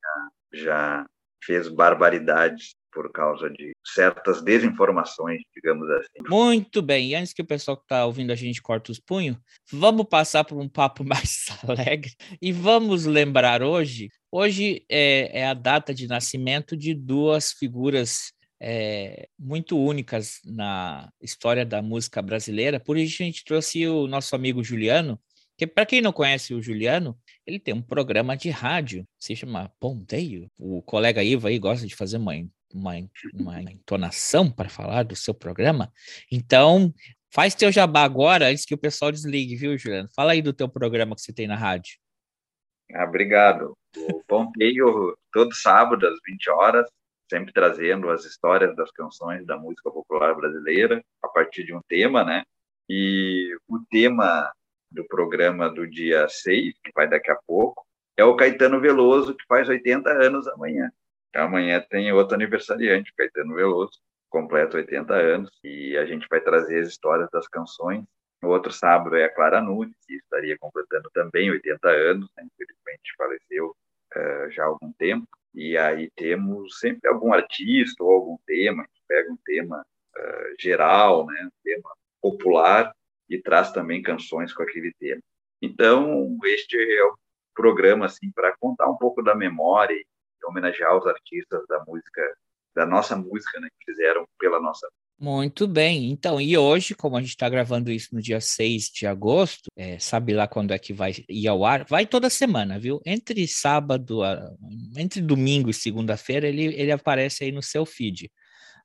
[0.53, 1.05] já
[1.43, 6.27] fez barbaridades por causa de certas desinformações, digamos assim.
[6.27, 9.37] Muito bem, e antes que o pessoal que está ouvindo a gente corte os punhos,
[9.71, 15.53] vamos passar por um papo mais alegre e vamos lembrar hoje, hoje é, é a
[15.53, 22.97] data de nascimento de duas figuras é, muito únicas na história da música brasileira, por
[22.97, 25.19] isso a gente trouxe o nosso amigo Juliano,
[25.55, 27.15] que para quem não conhece o Juliano,
[27.47, 30.51] ele tem um programa de rádio, se chama Ponteio.
[30.59, 32.33] O colega Iva aí gosta de fazer uma,
[32.73, 32.93] uma,
[33.33, 35.89] uma entonação para falar do seu programa.
[36.29, 36.93] Então,
[37.33, 40.09] faz teu jabá agora, antes que o pessoal desligue, viu, Juliano?
[40.13, 41.97] Fala aí do teu programa que você tem na rádio.
[42.93, 43.77] Ah, obrigado.
[43.95, 46.85] O Ponteio, todo sábado, às 20 horas,
[47.29, 52.25] sempre trazendo as histórias das canções da música popular brasileira, a partir de um tema,
[52.25, 52.43] né?
[52.89, 54.51] E o tema
[54.91, 59.45] do programa do dia 6, que vai daqui a pouco, é o Caetano Veloso, que
[59.47, 60.91] faz 80 anos amanhã.
[61.29, 66.79] Então, amanhã tem outro aniversariante, Caetano Veloso, completa 80 anos, e a gente vai trazer
[66.79, 68.03] as histórias das canções.
[68.41, 72.43] No outro sábado é a Clara Nunes, que estaria completando também 80 anos, né?
[72.45, 73.75] infelizmente faleceu
[74.15, 75.27] uh, já há algum tempo.
[75.53, 79.85] E aí temos sempre algum artista ou algum tema, a gente pega um tema
[80.17, 81.45] uh, geral, né?
[81.45, 81.89] um tema
[82.21, 82.93] popular,
[83.29, 85.21] e traz também canções com aquele tema.
[85.61, 87.17] Então, este é o
[87.55, 90.05] programa assim para contar um pouco da memória e
[90.45, 92.21] homenagear os artistas da música,
[92.75, 94.87] da nossa música, né, que fizeram pela nossa
[95.19, 99.07] muito bem, então, e hoje, como a gente está gravando isso no dia 6 de
[99.07, 101.85] agosto, é, sabe lá quando é que vai ir ao ar?
[101.85, 103.01] Vai toda semana, viu?
[103.03, 104.21] Entre sábado,
[104.95, 108.31] entre domingo e segunda-feira, ele, ele aparece aí no seu feed.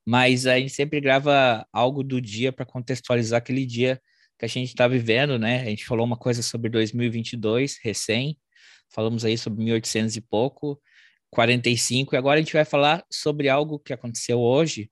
[0.07, 4.01] Mas a gente sempre grava algo do dia para contextualizar aquele dia
[4.49, 5.63] que a gente está vivendo, né?
[5.63, 8.37] A gente falou uma coisa sobre 2022, recém,
[8.89, 10.81] falamos aí sobre 1800 e pouco,
[11.31, 14.91] 45, e agora a gente vai falar sobre algo que aconteceu hoje,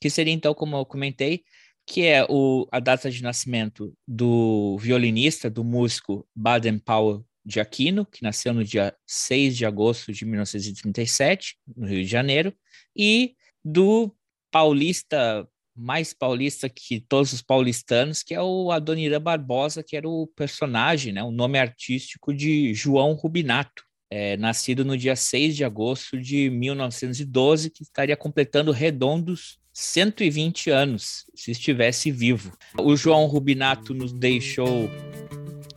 [0.00, 1.44] que seria então, como eu comentei,
[1.86, 8.06] que é o, a data de nascimento do violinista, do músico Baden Powell de Aquino,
[8.06, 12.54] que nasceu no dia 6 de agosto de 1937, no Rio de Janeiro,
[12.96, 14.14] e do
[14.50, 15.48] paulista
[15.82, 21.12] mais paulista que todos os paulistanos, que é o Adoniran Barbosa, que era o personagem,
[21.12, 26.50] né, o nome artístico de João Rubinato, é, nascido no dia 6 de agosto de
[26.50, 32.52] 1912, que estaria completando redondos 120 anos, se estivesse vivo.
[32.78, 34.88] O João Rubinato nos deixou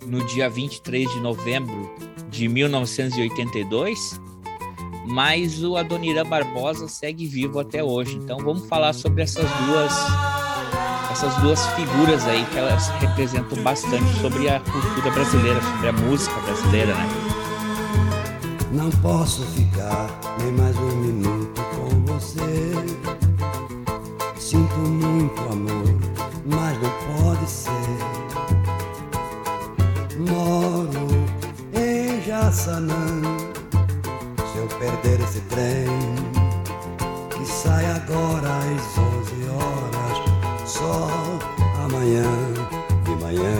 [0.05, 1.95] no dia 23 de novembro
[2.29, 4.19] de 1982
[5.07, 8.15] mas o Adoniran Barbosa segue vivo até hoje.
[8.15, 9.93] Então vamos falar sobre essas duas
[11.11, 16.37] essas duas figuras aí que elas representam bastante sobre a cultura brasileira, sobre a música
[16.41, 17.09] brasileira, né?
[18.73, 22.73] Não posso ficar nem mais um minuto com você.
[24.37, 25.95] Sinto muito amor,
[26.45, 26.91] mas não
[27.23, 27.71] pode ser.
[30.19, 30.89] Moro
[31.73, 33.24] em Jaçanã.
[34.85, 35.87] Perder esse trem,
[37.31, 41.09] que sai agora às 11 horas, só
[41.83, 42.23] amanhã
[43.03, 43.55] de manhã.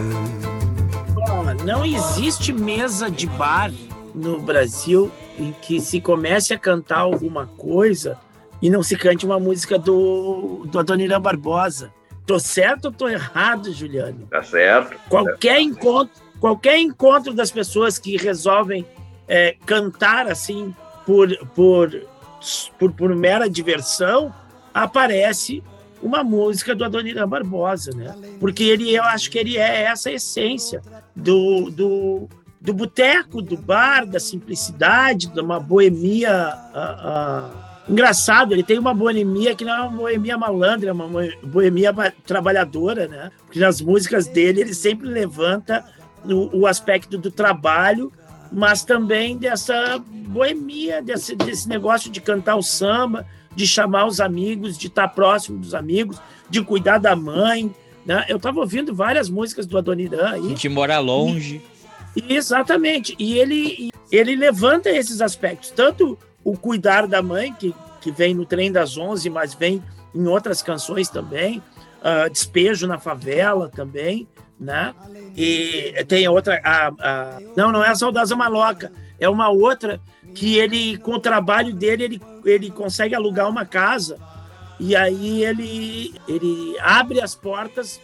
[1.65, 3.71] Não existe mesa de bar
[4.13, 8.19] no Brasil em que se comece a cantar alguma coisa
[8.61, 11.91] e não se cante uma música do, do Adoniran Barbosa.
[12.23, 14.27] Tô certo ou tô errado, Juliano?
[14.29, 14.95] Tá certo.
[15.09, 18.85] Qualquer encontro, qualquer encontro das pessoas que resolvem
[19.27, 20.71] é, cantar assim
[21.05, 22.07] por, por,
[22.77, 24.33] por, por mera diversão,
[24.73, 25.63] aparece
[26.01, 28.15] uma música do Adoniran Barbosa, né?
[28.39, 30.81] Porque ele, eu acho que ele é essa essência
[31.15, 32.29] do, do,
[32.61, 38.53] do boteco, do bar, da simplicidade, de uma boemia uh, uh, engraçado.
[38.53, 41.07] Ele tem uma boemia que não é uma boemia malandra, é uma
[41.43, 41.93] boemia
[42.25, 43.31] trabalhadora, né?
[43.45, 45.83] Porque nas músicas dele ele sempre levanta
[46.23, 48.11] o, o aspecto do trabalho,
[48.51, 54.77] mas também dessa boemia, desse, desse negócio de cantar o samba, de chamar os amigos,
[54.77, 57.73] de estar próximo dos amigos, de cuidar da mãe.
[58.05, 58.25] Né?
[58.27, 60.53] Eu estava ouvindo várias músicas do Adoniran aí.
[60.53, 61.61] De morar longe.
[62.15, 63.15] E, exatamente.
[63.17, 68.45] E ele, ele levanta esses aspectos, tanto o cuidar da mãe, que, que vem no
[68.45, 69.81] Trem das Onze, mas vem
[70.13, 71.61] em outras canções também,
[71.99, 74.27] uh, Despejo na Favela também,
[74.59, 74.93] né?
[75.35, 79.99] E tem outra, a, a, não, não é a Saudosa Maloca, é uma outra
[80.33, 84.17] que ele, com o trabalho dele, ele, ele consegue alugar uma casa
[84.79, 88.01] e aí ele, ele abre as portas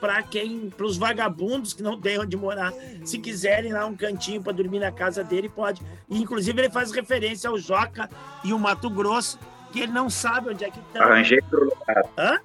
[0.00, 2.72] para quem, para os vagabundos que não têm onde morar,
[3.04, 5.80] se quiserem lá um cantinho para dormir na casa dele, pode.
[6.10, 8.10] E, inclusive ele faz referência ao Joca
[8.42, 9.38] e o Mato Grosso,
[9.72, 11.04] que ele não sabe onde é que está.
[11.04, 12.04] Arranjei outro lugar.
[12.18, 12.38] Hã?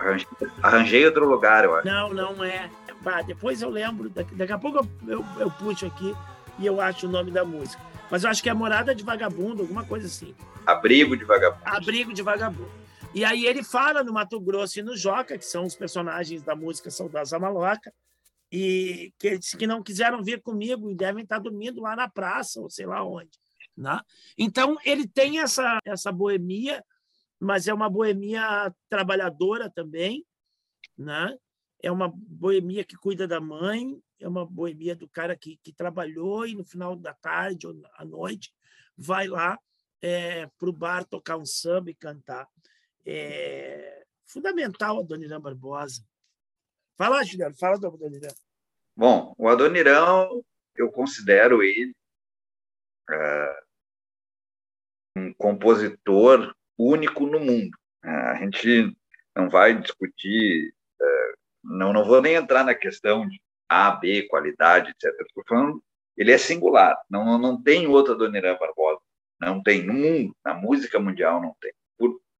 [0.00, 0.28] Arranjei,
[0.62, 1.86] arranjei outro lugar, eu acho.
[1.86, 2.70] Não, não é.
[3.02, 6.14] Bah, depois eu lembro, daqui, daqui a pouco eu, eu, eu puxo aqui
[6.58, 7.82] e eu acho o nome da música.
[8.10, 10.34] Mas eu acho que é Morada de Vagabundo, alguma coisa assim.
[10.66, 11.62] Abrigo de Vagabundo.
[11.64, 12.70] Abrigo de Vagabundo.
[13.14, 16.54] E aí ele fala no Mato Grosso e no Joca, que são os personagens da
[16.54, 17.92] música Saudosa Maloca,
[18.50, 22.70] e que, que não quiseram vir comigo e devem estar dormindo lá na praça, ou
[22.70, 23.30] sei lá onde.
[23.76, 23.98] Né?
[24.36, 26.84] Então, ele tem essa, essa boemia,
[27.40, 30.24] mas é uma boemia trabalhadora também,
[30.96, 31.36] né?
[31.82, 36.46] é uma boemia que cuida da mãe, é uma boemia do cara que, que trabalhou
[36.46, 38.52] e no final da tarde ou à noite
[38.96, 39.58] vai lá
[40.02, 42.46] é, para o bar tocar um samba e cantar.
[43.04, 46.04] É fundamental a Adoniran Barbosa.
[46.96, 48.32] Fala, Juliano, fala do Adoniran.
[48.94, 50.44] Bom, o Adonirão,
[50.76, 51.94] eu considero ele
[53.10, 53.62] é,
[55.16, 56.54] um compositor
[56.86, 57.70] único no mundo.
[58.04, 58.96] É, a gente
[59.36, 61.32] não vai discutir, é,
[61.64, 65.14] não, não vou nem entrar na questão de A, B, qualidade, etc.
[65.20, 65.82] Estou falando,
[66.16, 69.00] ele é singular, não, não tem outro Adoniran Barbosa,
[69.40, 71.72] não tem no mundo, na música mundial não tem.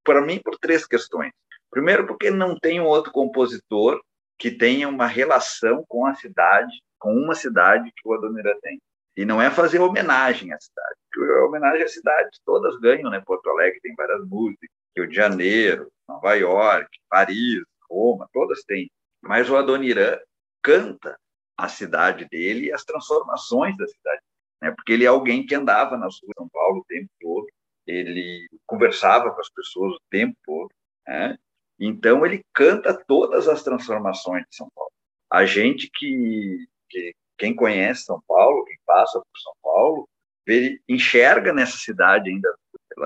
[0.03, 1.33] Para mim, por três questões.
[1.70, 4.00] Primeiro, porque não tem outro compositor
[4.38, 8.81] que tenha uma relação com a cidade, com uma cidade que o Adoniran tem.
[9.20, 13.20] E não é fazer homenagem à cidade, porque homenagem à cidade todas ganham, né?
[13.20, 18.90] Porto Alegre tem várias músicas, Rio de Janeiro, Nova York, Paris, Roma, todas têm.
[19.20, 20.18] Mas o Adoniran
[20.62, 21.18] canta
[21.54, 24.22] a cidade dele e as transformações da cidade,
[24.59, 24.70] né?
[24.70, 27.46] Porque ele é alguém que andava nas ruas de São Paulo o tempo todo,
[27.87, 30.70] ele conversava com as pessoas o tempo todo,
[31.06, 31.37] né?
[31.78, 34.90] Então ele canta todas as transformações de São Paulo.
[35.30, 40.09] A gente que, que quem conhece São Paulo, passa por São Paulo,
[40.44, 42.53] vê, enxerga nessa cidade ainda,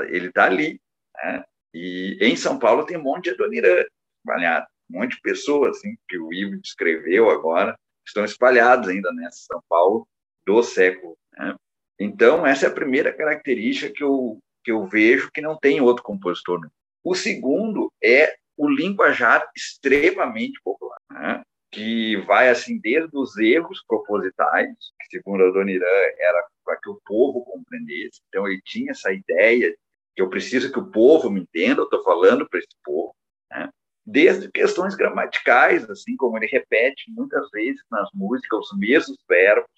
[0.08, 0.80] ele está ali.
[1.16, 1.44] Né?
[1.74, 3.84] E em São Paulo tem um monte de Adoniran
[4.18, 9.44] espalhado, um monte de pessoas assim, que o Ivo descreveu agora, estão espalhados ainda nessa
[9.52, 10.08] São Paulo
[10.46, 11.16] do século.
[11.36, 11.54] Né?
[12.00, 16.02] Então, essa é a primeira característica que eu, que eu vejo que não tem outro
[16.02, 16.66] compositor.
[17.02, 20.98] O segundo é o linguajar extremamente popular.
[21.10, 21.42] Né?
[21.74, 24.68] Que vai assim desde os erros propositais,
[25.00, 25.86] que segundo a Dona Irã
[26.18, 28.20] era para que o povo compreendesse.
[28.28, 29.74] Então ele tinha essa ideia
[30.14, 33.12] que eu preciso que o povo me entenda, eu estou falando para esse povo,
[33.50, 33.68] né?
[34.06, 39.68] desde questões gramaticais, assim como ele repete muitas vezes nas músicas os mesmos verbos,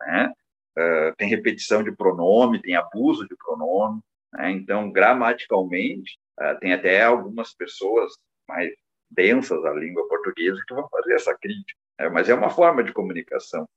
[0.00, 0.32] né?
[0.78, 4.00] Uh, tem repetição de pronome, tem abuso de pronome,
[4.32, 4.52] né?
[4.52, 8.12] então gramaticalmente uh, tem até algumas pessoas
[8.46, 8.70] mais
[9.10, 12.08] densas à língua portuguesa que vão fazer essa crítica, né?
[12.08, 13.68] mas é uma forma de comunicação.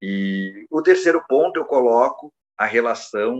[0.00, 3.38] E o terceiro ponto eu coloco a relação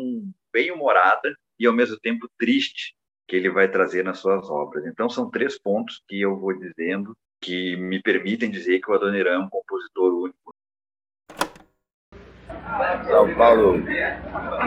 [0.53, 2.94] bem-humorada e e ao mesmo tempo triste
[3.27, 4.85] que ele vai trazer nas suas obras.
[4.87, 9.35] Então são três pontos que eu vou dizendo que me permitem dizer que o Adoniran
[9.35, 10.54] é um compositor único.
[13.06, 13.82] São Paulo,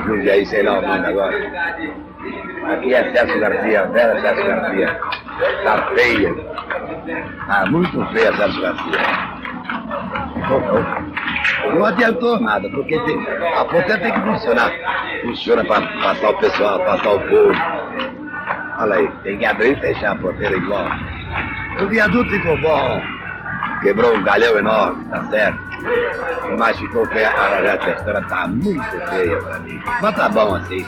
[0.05, 1.37] Jundiaí, sei lá o nome agora.
[2.71, 4.99] Aqui é Celso Garcia, Vera Celso Garcia.
[5.63, 6.35] Tá feia.
[7.47, 9.37] Tá muito feia Celso Garcia.
[11.73, 14.71] Não adiantou nada, porque a potência tem que funcionar.
[15.21, 17.53] Funciona para passar o pessoal, passar o povo.
[18.79, 20.85] Olha aí, tem que abrir e fechar a porteira igual.
[21.81, 23.01] O viaduto ficou bom,
[23.81, 25.59] quebrou um galhão enorme, tá certo?
[26.57, 29.81] Mas ficou feia, a textura tá muito feia pra mim.
[30.01, 30.85] Mas tá bom assim.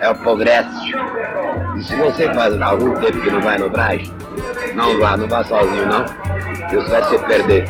[0.00, 0.86] É o progresso.
[1.76, 4.10] E se você faz algum tempo que não vai no Brás,
[4.74, 6.04] não vá, não vá sozinho não.
[6.70, 7.68] Você vai se perder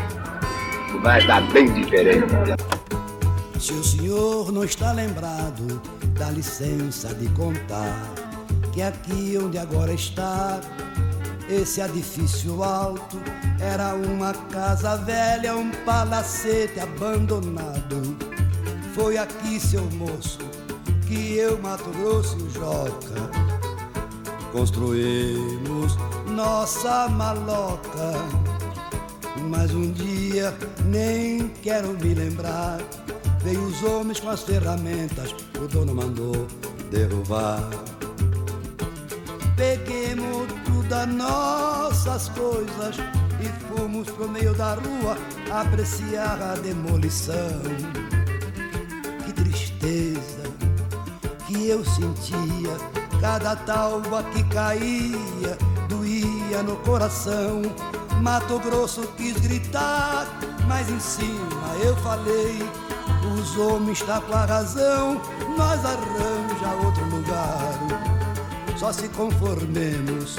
[1.02, 2.26] vai dar bem diferente.
[3.58, 5.80] Se o senhor não está lembrado,
[6.18, 8.02] dá licença de contar
[8.72, 10.60] que aqui onde agora está,
[11.50, 13.18] esse edifício alto
[13.60, 18.16] era uma casa velha, um palacete abandonado.
[18.94, 20.38] Foi aqui, seu moço,
[21.06, 23.50] que eu, Mato Grosso Joca
[24.52, 28.12] construímos nossa maloca
[29.48, 32.78] mas um dia nem quero me lembrar.
[33.42, 36.46] Veio os homens com as ferramentas, o dono mandou
[36.90, 37.68] derrubar.
[39.60, 42.96] Peguemos todas nossas coisas
[43.40, 45.18] e fomos pro meio da rua
[45.50, 47.60] apreciar a demolição.
[49.22, 50.44] Que tristeza
[51.46, 52.74] que eu sentia,
[53.20, 55.58] cada talva que caía
[55.90, 57.60] doía no coração
[58.22, 60.26] Mato Grosso quis gritar,
[60.66, 62.58] mas em cima eu falei:
[63.38, 65.20] os homens estão tá com a razão,
[65.54, 68.09] nós arranja outro lugar.
[68.80, 70.38] Só se conformemos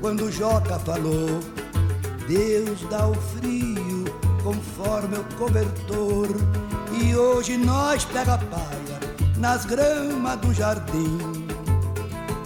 [0.00, 1.28] quando Joca falou:
[2.26, 4.04] Deus dá o frio
[4.42, 6.28] conforme o cobertor.
[6.98, 8.98] E hoje nós pega palha
[9.36, 11.18] nas gramas do jardim.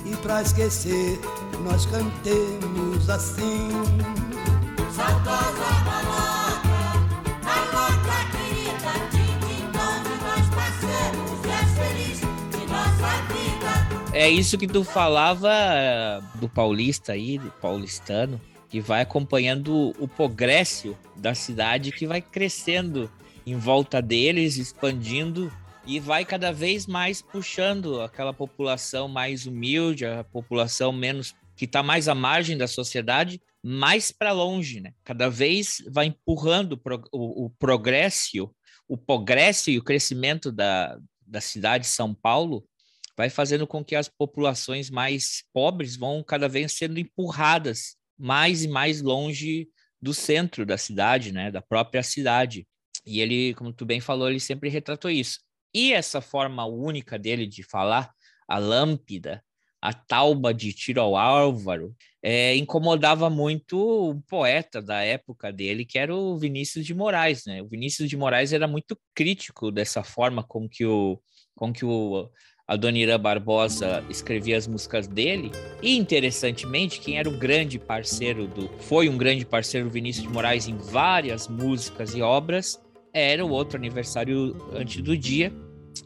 [0.04, 1.20] E pra esquecer,
[1.62, 3.68] nós cantemos assim.
[14.16, 20.08] É isso que tu falava eh, do paulista aí, do paulistano, que vai acompanhando o
[20.08, 23.10] progresso da cidade que vai crescendo
[23.46, 25.52] em volta deles, expandindo
[25.86, 31.82] e vai cada vez mais puxando aquela população mais humilde, a população menos que está
[31.82, 34.94] mais à margem da sociedade, mais para longe, né?
[35.04, 36.80] Cada vez vai empurrando
[37.12, 38.50] o, progresso,
[38.88, 42.64] o progresso e o crescimento da, da cidade de São Paulo
[43.16, 48.68] vai fazendo com que as populações mais pobres vão cada vez sendo empurradas mais e
[48.68, 49.68] mais longe
[50.00, 52.66] do centro da cidade, né, da própria cidade.
[53.04, 55.40] E ele, como tu bem falou, ele sempre retratou isso.
[55.72, 58.12] E essa forma única dele de falar,
[58.48, 59.42] a lâmpida,
[59.80, 65.98] a tauba de tiro ao Álvaro, é, incomodava muito um poeta da época dele, que
[65.98, 67.44] era o Vinícius de Moraes.
[67.46, 67.62] Né?
[67.62, 71.20] O Vinícius de Moraes era muito crítico dessa forma com que o,
[71.54, 72.30] com que o
[72.66, 75.52] Adoniran Barbosa escrevia as músicas dele.
[75.82, 78.68] E interessantemente, quem era o grande parceiro do.
[78.80, 82.80] Foi um grande parceiro do Vinícius de Moraes em várias músicas e obras,
[83.12, 85.52] era o outro aniversário antes do dia,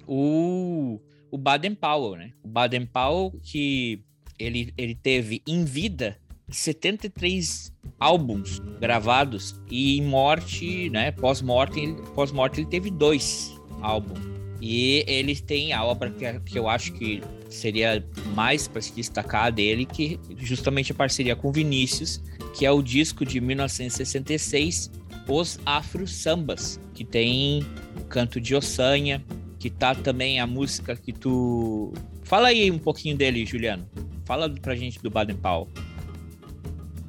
[0.07, 2.33] o o Baden Powell, né?
[2.43, 4.03] O Baden Powell que
[4.39, 6.19] ele, ele teve em vida
[6.49, 14.40] 73 álbuns gravados e em morte, né, pós-morte, pós-morte ele teve dois álbuns.
[14.61, 19.51] E ele tem a obra que, que eu acho que seria mais para se destacar
[19.51, 22.23] dele, que justamente a parceria com Vinícius,
[22.55, 24.91] que é o disco de 1966,
[25.27, 27.65] Os Afro Sambas, que tem
[27.99, 29.25] o canto de Ossanha,
[29.59, 31.93] que tá também a música que tu.
[32.23, 33.89] Fala aí um pouquinho dele, Juliano.
[34.25, 35.69] Fala pra gente do Baden Powell.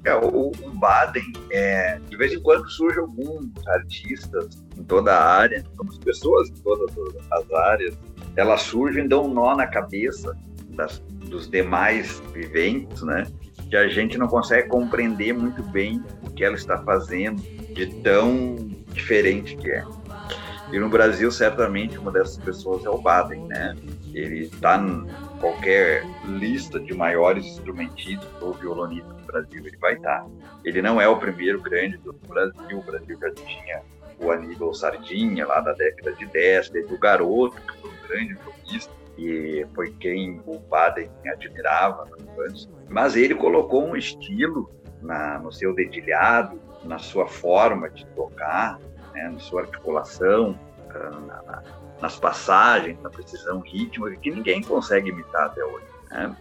[0.04, 5.24] É, o, o Baden, é, de vez em quando surge alguns artistas em toda a
[5.24, 6.96] área, algumas pessoas em todas
[7.32, 7.98] as áreas,
[8.36, 10.36] elas surgem dão um nó na cabeça
[10.70, 11.00] das,
[11.30, 13.28] dos demais viventes, né?
[13.70, 17.42] Que a gente não consegue compreender muito bem o que ela está fazendo
[17.74, 18.56] de tão
[18.94, 19.86] diferente que é.
[20.72, 23.76] E no Brasil, certamente, uma dessas pessoas é o Baden, né?
[24.14, 24.78] Ele está
[25.42, 30.26] qualquer lista de maiores instrumentistas ou violonistas do Brasil, ele vai estar.
[30.64, 33.82] Ele não é o primeiro grande do Brasil, o Brasil já tinha
[34.20, 38.34] o Aníbal Sardinha, lá da década de 10, teve o Garoto, que foi um grande
[38.36, 42.08] violonista, e foi quem o Baden admirava.
[42.88, 44.70] Mas ele colocou um estilo
[45.02, 48.80] na, no seu dedilhado, na sua forma de tocar,
[49.14, 50.58] né, na sua articulação,
[50.90, 51.64] ah, na, na,
[52.02, 55.86] nas passagens, na precisão rítmica, que ninguém consegue imitar até hoje.
[56.10, 56.36] Né?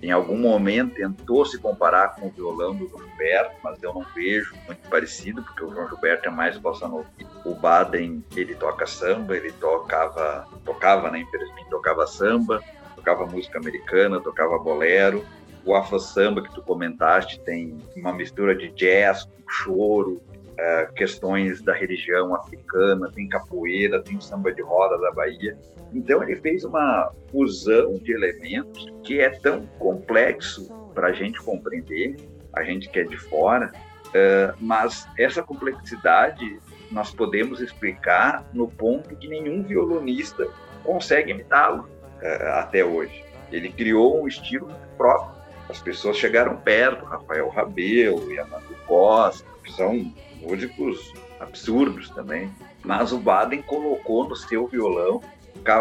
[0.00, 4.04] Em algum momento tentou se comparar com o violão do João Gilberto, mas eu não
[4.14, 7.06] vejo muito parecido, porque o João Gilberto é mais bossa nova.
[7.44, 12.62] O Baden, ele toca samba, ele tocava, tocava, né, infelizmente, tocava samba,
[12.94, 15.24] tocava música americana, tocava bolero.
[15.64, 20.22] O afro samba que tu comentaste tem uma mistura de jazz choro,
[20.58, 25.56] é, questões da religião africana, tem capoeira, tem samba de roda da Bahia.
[25.92, 32.16] Então ele fez uma fusão de elementos que é tão complexo para a gente compreender,
[32.52, 33.72] a gente que é de fora,
[34.08, 36.58] uh, mas essa complexidade
[36.90, 40.48] nós podemos explicar no ponto que nenhum violonista
[40.82, 41.88] consegue imitá-lo
[42.20, 43.24] uh, até hoje.
[43.52, 45.38] Ele criou um estilo próprio.
[45.68, 52.50] As pessoas chegaram perto, Rafael Rabelo, Yamato Costa, são músicos absurdos também.
[52.84, 55.20] Mas o Baden colocou no seu violão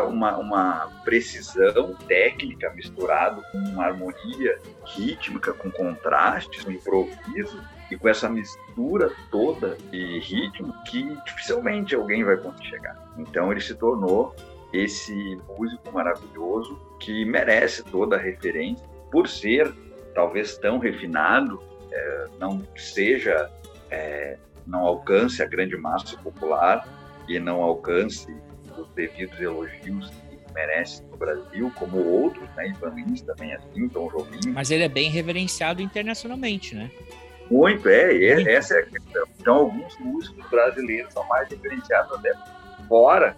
[0.07, 8.09] uma, uma precisão técnica misturado com uma harmonia rítmica, com contrastes, com improviso e com
[8.09, 13.13] essa mistura toda de ritmo que dificilmente alguém vai conseguir chegar.
[13.17, 14.35] Então ele se tornou
[14.73, 15.13] esse
[15.47, 19.73] músico maravilhoso que merece toda a referência por ser
[20.13, 23.49] talvez tão refinado, é, não seja
[23.89, 24.37] é,
[24.67, 26.87] não alcance a grande massa popular
[27.27, 28.35] e não alcance
[28.77, 32.69] os devidos elogios que merece no Brasil, como outros, né?
[32.69, 34.39] Ivan Lins também assim, Tom Jobim.
[34.49, 36.91] Mas ele é bem reverenciado internacionalmente, né?
[37.49, 39.23] Muito, é, é essa é a questão.
[39.39, 42.33] Então, alguns músicos brasileiros são mais referenciados até
[42.87, 43.35] fora,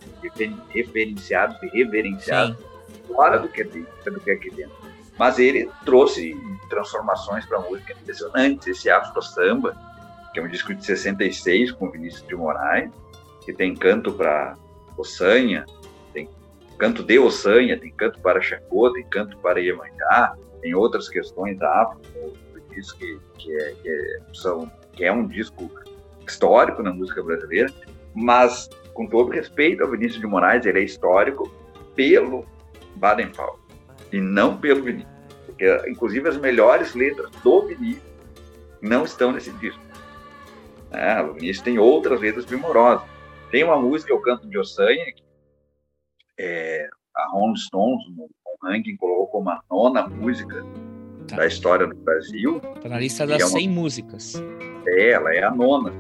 [0.74, 3.14] referenciados e reverenciados Sim.
[3.14, 4.76] fora do que, dentro, do que aqui dentro.
[5.18, 6.36] Mas ele trouxe
[6.70, 8.68] transformações para a música impressionantes.
[8.68, 9.78] Esse afro samba,
[10.34, 12.92] que é um disco de 66 com Vinícius de Moraes,
[13.46, 14.56] que tem canto para
[14.98, 15.66] Ossanha,
[16.14, 16.30] tem
[16.78, 21.82] canto de Ossanha, tem canto para Xangô, tem canto para Iemanjá, tem outras questões da
[21.82, 22.10] África,
[22.80, 25.70] disco que, que, é, que, é, são, que é um disco
[26.28, 27.72] histórico na música brasileira,
[28.14, 31.52] mas com todo respeito ao Vinícius de Moraes, ele é histórico
[31.96, 32.46] pelo
[32.96, 33.60] Baden Powell
[34.12, 35.12] e não pelo Vinícius.
[35.46, 38.04] Porque, inclusive, as melhores letras do Vinícius
[38.82, 39.80] não estão nesse disco.
[40.92, 43.08] É, Vinícius tem outras letras primorosas.
[43.52, 45.24] Tem uma música, o Canto de Ossanha, que
[46.40, 48.30] é, a Rolling Stones, no
[48.64, 50.66] ranking, colocou como a nona música
[51.28, 51.38] tá.
[51.38, 52.62] da história do Brasil.
[52.76, 53.60] Está na lista das é uma...
[53.60, 54.44] 100 músicas.
[54.86, 55.92] É, ela é a nona.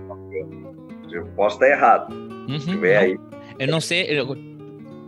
[1.12, 2.14] Eu posso estar errado.
[2.14, 3.20] Uhum, Se tiver aí.
[3.58, 4.08] Eu não sei.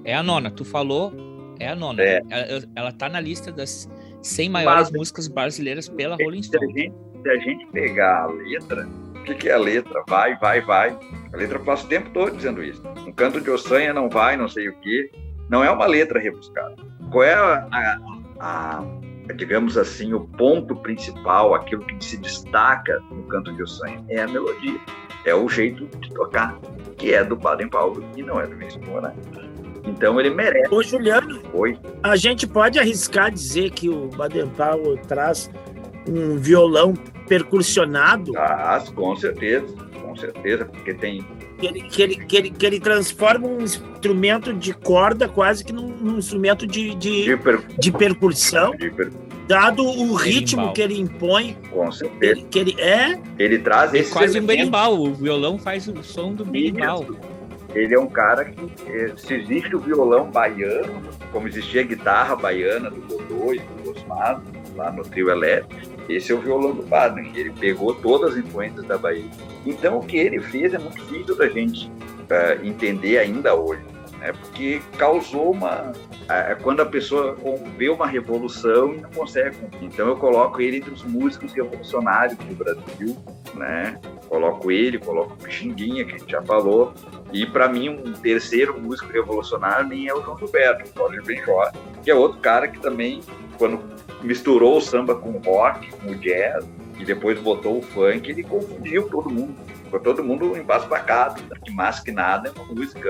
[0.03, 0.49] É a nona.
[0.49, 1.13] Tu falou,
[1.59, 2.01] é a nona.
[2.01, 2.21] É.
[2.29, 3.89] Ela, ela tá na lista das
[4.21, 6.73] 100 maiores músicas brasileiras pela Rolling Stone.
[6.73, 8.87] Se a gente, se a gente pegar a letra,
[9.21, 10.03] o que, que é a letra?
[10.07, 10.97] Vai, vai, vai.
[11.31, 12.81] A letra passa o tempo todo dizendo isso.
[13.07, 15.11] Um canto de ossanha não vai, não sei o quê.
[15.49, 16.75] Não é uma letra rebuscada.
[17.11, 17.97] Qual é a, a,
[18.39, 24.03] a, digamos assim, o ponto principal, aquilo que se destaca no canto de ossanha?
[24.09, 24.79] É a melodia.
[25.23, 26.57] É o jeito de tocar,
[26.97, 29.15] que é do Baden Powell e não é do Vinícius Moraes.
[29.85, 30.73] Então ele merece.
[30.73, 31.77] Ô, Juliano, Oi.
[32.01, 35.49] a gente pode arriscar dizer que o Baden Powell traz
[36.07, 36.93] um violão
[37.27, 38.33] percussionado.
[38.37, 39.67] Ah, com certeza,
[40.01, 41.25] com certeza, porque tem.
[41.57, 45.71] Que ele, que ele, que ele, que ele transforma um instrumento de corda quase que
[45.71, 47.61] num, num instrumento de, de, de, per...
[47.77, 48.71] de percussão.
[48.71, 49.11] De per...
[49.47, 51.57] Dado o ritmo que ele impõe.
[51.71, 52.39] Com certeza.
[52.39, 53.19] Ele, que ele é.
[53.37, 54.09] Ele traz esse.
[54.09, 55.01] É quase um berimbau.
[55.01, 57.05] O violão faz o som do berimbau.
[57.73, 62.35] Ele é um cara que, eh, se existe o violão baiano, como existia a guitarra
[62.35, 64.43] baiana do Godoy, do Osmado,
[64.75, 68.85] lá no trio elétrico, esse é o violão do Baden, ele pegou todas as influências
[68.85, 69.29] da Bahia.
[69.65, 73.81] Então o que ele fez é muito difícil da gente uh, entender ainda hoje,
[74.21, 74.31] né?
[74.31, 75.91] porque causou uma...
[75.91, 77.35] Uh, quando a pessoa
[77.77, 82.55] vê uma revolução e não consegue Então eu coloco ele entre os músicos revolucionários do
[82.55, 83.17] Brasil,
[83.55, 83.99] né?
[84.29, 86.93] Coloco ele, coloco o Pixinguinha, que a gente já falou,
[87.33, 91.71] e para mim um terceiro músico revolucionário nem é o João Gilberto, o Roger Benjor,
[92.03, 93.21] que é outro cara que também,
[93.57, 93.81] quando
[94.21, 96.65] misturou o samba com o rock, com o jazz,
[96.99, 99.55] e depois botou o funk, ele confundiu todo mundo.
[99.91, 101.43] Ficou todo mundo embasbacado.
[101.65, 103.09] Que mais que nada é uma música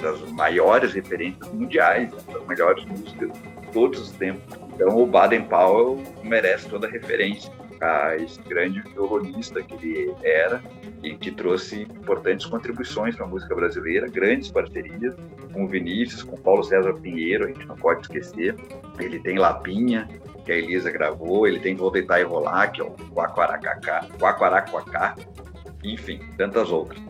[0.00, 2.18] das maiores referências mundiais, né?
[2.32, 4.58] das melhores músicas de todos os tempos.
[4.74, 7.52] Então o Baden Powell merece toda a referência.
[7.82, 10.62] a esse grande violonista que ele era
[11.02, 15.14] e que trouxe importantes contribuições para a música brasileira, grandes parcerias
[15.52, 18.56] com o Vinícius, com o Paulo César Pinheiro, a gente não pode esquecer.
[18.98, 20.08] Ele tem Lapinha,
[20.46, 25.14] que a Elisa gravou, ele tem Vou Deitar e Rolar, que é o Quaquaracacá, Quaquaraquacá,
[25.92, 27.00] enfim, tantas outras.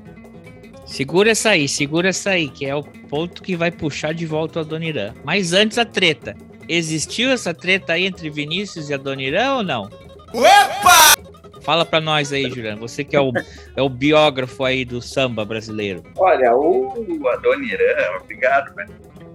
[0.86, 4.60] Segura essa aí, segura essa aí, que é o ponto que vai puxar de volta
[4.60, 5.14] o Adoniran.
[5.24, 6.36] Mas antes a treta.
[6.68, 9.84] Existiu essa treta aí entre Vinícius e Adoniran ou não?
[10.32, 11.60] Opa!
[11.60, 12.80] Fala pra nós aí, Juliano.
[12.80, 13.32] Você que é o,
[13.74, 16.04] é o biógrafo aí do samba brasileiro.
[16.16, 18.86] Olha, o Adoniran, obrigado, né?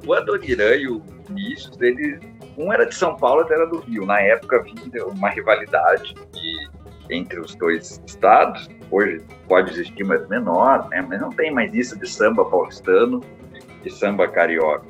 [0.05, 2.19] O Adoniran e o Vinícius, eles,
[2.57, 4.05] um era de São Paulo, outro era do Rio.
[4.05, 6.15] Na época havia uma rivalidade
[7.09, 8.69] entre os dois estados.
[8.91, 11.01] Hoje pode existir, mas menor, né?
[11.07, 13.23] Mas não tem mais isso de samba paulistano
[13.85, 14.85] e samba carioca.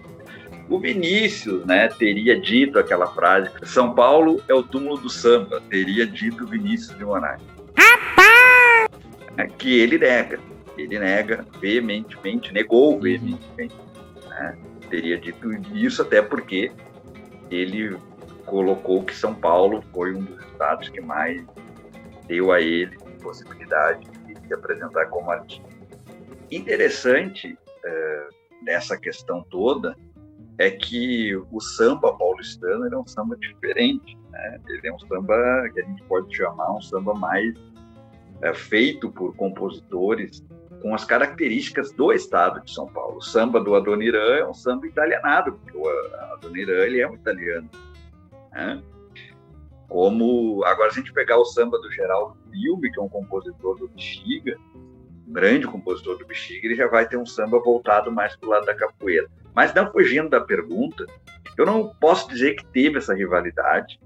[0.67, 6.07] O Vinícius, né, teria dito aquela frase: São Paulo é o túmulo do samba, teria
[6.07, 7.41] dito Vinícius de Moraes.
[9.57, 10.39] Que ele nega,
[10.77, 13.75] ele nega veementemente, negou veementemente.
[14.29, 14.57] Né?
[14.89, 16.71] Teria dito isso até porque
[17.49, 17.97] ele
[18.45, 21.43] colocou que São Paulo foi um dos estados que mais
[22.27, 25.67] deu a ele possibilidade de se apresentar como artista.
[26.49, 28.28] Interessante é,
[29.01, 29.95] questão toda
[30.57, 34.17] é que o samba paulistano é um samba diferente.
[34.30, 34.59] Né?
[34.67, 37.55] Ele é um samba que a gente pode chamar um samba mais
[38.41, 40.43] é, feito por compositores
[40.82, 43.17] com as características do estado de São Paulo.
[43.17, 45.88] O samba do Adoniran é um samba italianado, porque o
[46.34, 47.69] Adoniran ele é um italiano.
[48.51, 48.82] Né?
[49.91, 53.77] Como agora, se a gente pegar o samba do Geraldo Filme, que é um compositor
[53.77, 54.57] do Bexiga,
[55.27, 58.65] grande compositor do Bexiga, ele já vai ter um samba voltado mais para o lado
[58.65, 59.27] da capoeira.
[59.53, 61.05] Mas não fugindo da pergunta,
[61.57, 63.99] eu não posso dizer que teve essa rivalidade,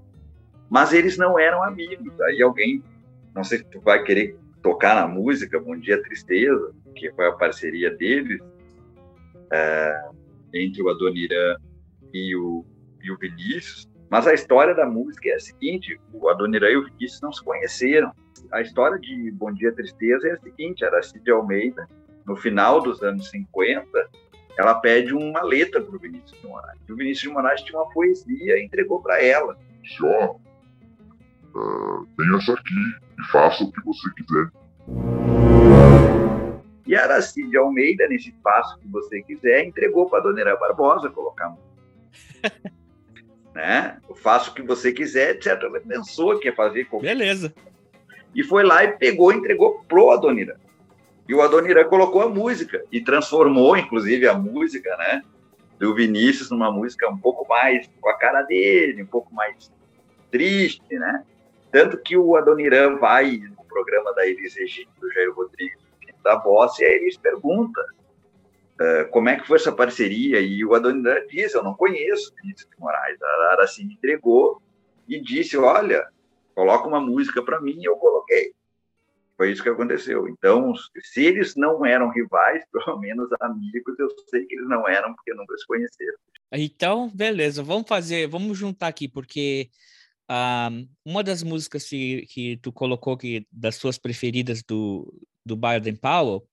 [0.68, 2.20] mas eles não eram amigos.
[2.22, 2.82] Aí alguém,
[3.32, 7.32] não sei se tu vai querer tocar na música Bom Dia Tristeza, que foi a
[7.32, 8.40] parceria deles,
[9.52, 10.08] é,
[10.52, 11.56] entre o Adoniran
[12.12, 12.64] e o,
[13.00, 13.88] e o Vinícius.
[14.10, 17.42] Mas a história da música é a seguinte: o Adoniran e o Vinícius não se
[17.42, 18.12] conheceram.
[18.52, 21.88] A história de Bom Dia Tristeza é a seguinte: a Cid Almeida,
[22.24, 23.88] no final dos anos 50,
[24.58, 26.80] ela pede uma letra para o Vinícius de Moraes.
[26.88, 29.56] O Vinícius de Moraes tinha uma poesia e entregou para ela.
[29.84, 30.36] Só,
[31.54, 32.74] uh, tenha essa aqui
[33.18, 34.50] e faça o que você quiser.
[36.86, 41.10] E a Aracide Almeida, nesse passo que você quiser, entregou para a Dona Ira Barbosa
[41.10, 41.52] colocar
[43.56, 43.96] né?
[44.16, 45.58] Faça o que você quiser, etc.
[45.62, 46.86] Ela pensou que ia fazer.
[47.00, 47.54] Beleza.
[48.34, 50.60] E foi lá e pegou entregou pro Adonira.
[51.26, 55.22] E o Adoniran colocou a música e transformou, inclusive, a música, né?
[55.78, 59.72] Do Vinícius numa música um pouco mais com a cara dele, um pouco mais
[60.30, 61.24] triste, né?
[61.72, 65.78] Tanto que o Adoniran vai no programa da Elis Regina, do Jair Rodrigues,
[66.22, 67.82] da Voz, e a Elis pergunta
[68.80, 72.68] uh, como é que foi essa parceria, e o Adoniran diz, eu não conheço Vinícius
[72.70, 74.62] de Moraes, a Aracine entregou
[75.08, 76.06] e disse, olha,
[76.54, 78.54] coloca uma música para mim, eu coloquei.
[79.36, 80.26] Foi isso que aconteceu.
[80.28, 80.72] Então,
[81.02, 85.34] se eles não eram rivais, pelo menos amigos, eu sei que eles não eram, porque
[85.34, 86.16] nunca se conheceram.
[86.52, 89.68] Então, beleza, vamos fazer, vamos juntar aqui, porque
[90.30, 95.12] uh, uma das músicas que, que tu colocou que das suas preferidas do,
[95.44, 96.46] do Baden Powell,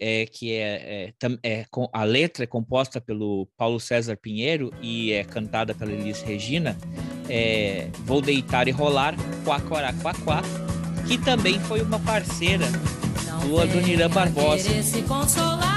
[0.00, 5.24] é, que é, é, é, a letra é composta pelo Paulo César Pinheiro e é
[5.24, 6.76] cantada pela Elis Regina,
[7.28, 10.42] é Vou Deitar e Rolar, Quá, Quá, Quá, Quá,
[11.06, 12.66] que também foi uma parceira
[13.46, 14.82] do Adoniran Barbosa.
[14.82, 15.76] Se consolar,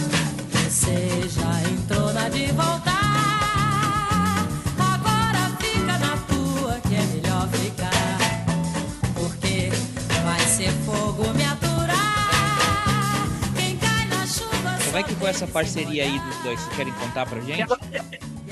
[14.91, 16.59] Como é que foi essa parceria aí dos dois?
[16.59, 17.61] Vocês querem contar pra gente?
[17.61, 17.79] Ela,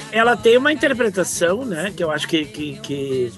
[0.09, 1.91] ela tem uma interpretação, né?
[1.93, 3.33] Que eu acho que, que, que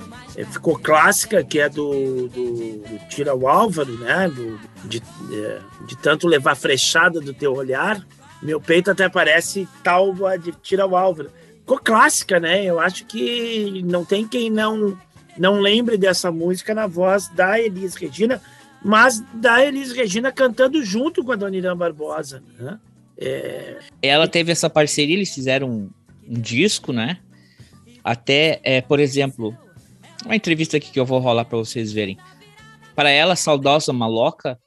[0.52, 4.30] ficou clássica, que é do, do, do Tira o Álvaro, né?
[4.30, 5.02] Do, de,
[5.34, 8.06] é, de tanto levar frechada do teu olhar.
[8.39, 11.32] Meu peito até parece tal de Tira o Álvaro.
[11.62, 12.64] Ficou clássica, né?
[12.64, 14.95] Eu acho que não tem quem não
[15.39, 18.39] não lembre dessa música na voz da Elis Regina,
[18.86, 22.78] mas da Elis Regina cantando junto com a Dona Irã Barbosa, né?
[23.22, 23.78] É...
[24.01, 25.89] Ela teve essa parceria, eles fizeram um,
[26.28, 27.19] um disco, né?
[28.03, 29.55] Até, é, por exemplo,
[30.26, 32.17] uma entrevista aqui que eu vou rolar para vocês verem.
[32.95, 34.59] Para ela, Saudosa Maloca,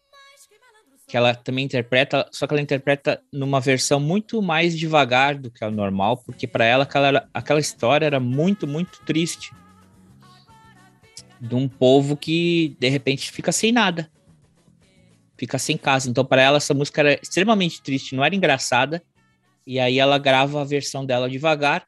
[1.06, 5.64] que ela também interpreta, só que ela interpreta numa versão muito mais devagar do que
[5.64, 9.52] o normal, porque para ela aquela, aquela história era muito, muito triste.
[11.40, 14.10] De um povo que de repente fica sem nada,
[15.36, 16.10] fica sem casa.
[16.10, 19.02] Então, para ela, essa música era extremamente triste, não era engraçada.
[19.66, 21.86] E aí ela grava a versão dela devagar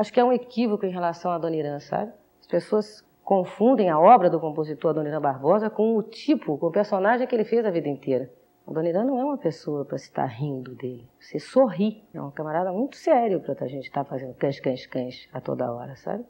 [0.00, 2.10] Acho que é um equívoco em relação a Dona Irã, sabe?
[2.40, 7.26] As pessoas confundem a obra do compositor Irã Barbosa com o tipo, com o personagem
[7.26, 8.30] que ele fez a vida inteira.
[8.66, 11.06] A Dona Irã não é uma pessoa para se estar rindo dele.
[11.20, 12.02] Você sorri.
[12.14, 15.70] É um camarada muito sério para a gente estar fazendo cães, cães, cães a toda
[15.70, 16.24] hora, sabe?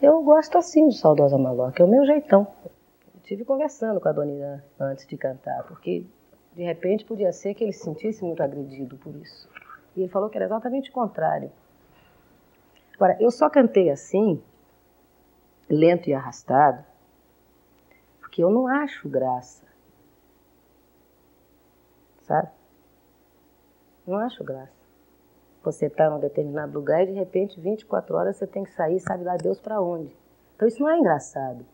[0.00, 2.46] Eu gosto assim de Saudosa Maloca, é o meu jeitão.
[3.22, 6.04] Estive conversando com a Dona Irã antes de cantar, porque
[6.52, 9.48] de repente podia ser que ele se sentisse muito agredido por isso.
[9.96, 11.50] E ele falou que era exatamente o contrário.
[12.94, 14.42] Agora, eu só cantei assim,
[15.70, 16.84] lento e arrastado,
[18.20, 19.64] porque eu não acho graça.
[22.22, 22.50] Sabe?
[24.04, 24.82] Não acho graça.
[25.62, 29.22] Você está num determinado lugar e de repente, 24 horas, você tem que sair, sabe
[29.22, 30.12] lá Deus para onde.
[30.56, 31.64] Então isso não é engraçado.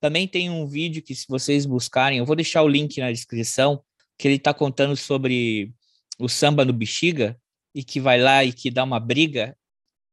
[0.00, 3.82] Também tem um vídeo que, se vocês buscarem, eu vou deixar o link na descrição,
[4.16, 5.72] que ele está contando sobre
[6.18, 7.38] o samba no Bexiga,
[7.74, 9.56] e que vai lá e que dá uma briga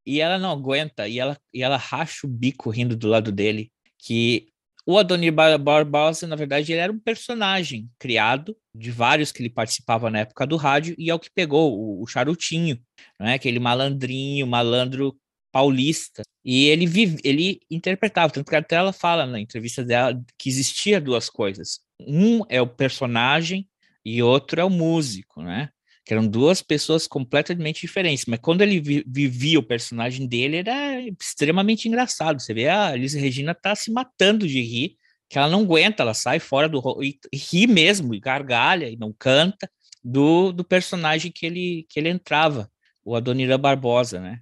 [0.06, 3.72] e ela não aguenta e ela, e ela racha o bico rindo do lado dele.
[3.98, 4.50] Que
[4.86, 10.12] o Adonir Barbosa, na verdade, ele era um personagem criado de vários que ele participava
[10.12, 12.80] na época do rádio e é o que pegou o, o charutinho,
[13.20, 13.34] né?
[13.34, 15.18] aquele malandrinho, malandro
[15.56, 16.22] paulista.
[16.44, 21.00] E ele vive, ele interpretava, tanto que até ela fala na entrevista dela que existia
[21.00, 21.80] duas coisas.
[21.98, 23.66] Um é o personagem
[24.04, 25.70] e outro é o músico, né?
[26.06, 31.02] que eram duas pessoas completamente diferentes, mas quando ele vi vivia o personagem dele, era
[31.20, 32.40] extremamente engraçado.
[32.40, 34.98] Você vê a Alice Regina tá se matando de rir,
[35.28, 39.12] que ela não aguenta, ela sai fora do e ri mesmo, e gargalha, e não
[39.12, 39.68] canta,
[40.04, 42.70] do, do personagem que ele, que ele entrava,
[43.04, 44.42] o Adonira Barbosa, né?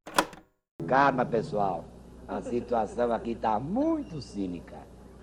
[0.87, 1.85] Calma, pessoal.
[2.27, 4.77] A situação aqui tá muito cínica.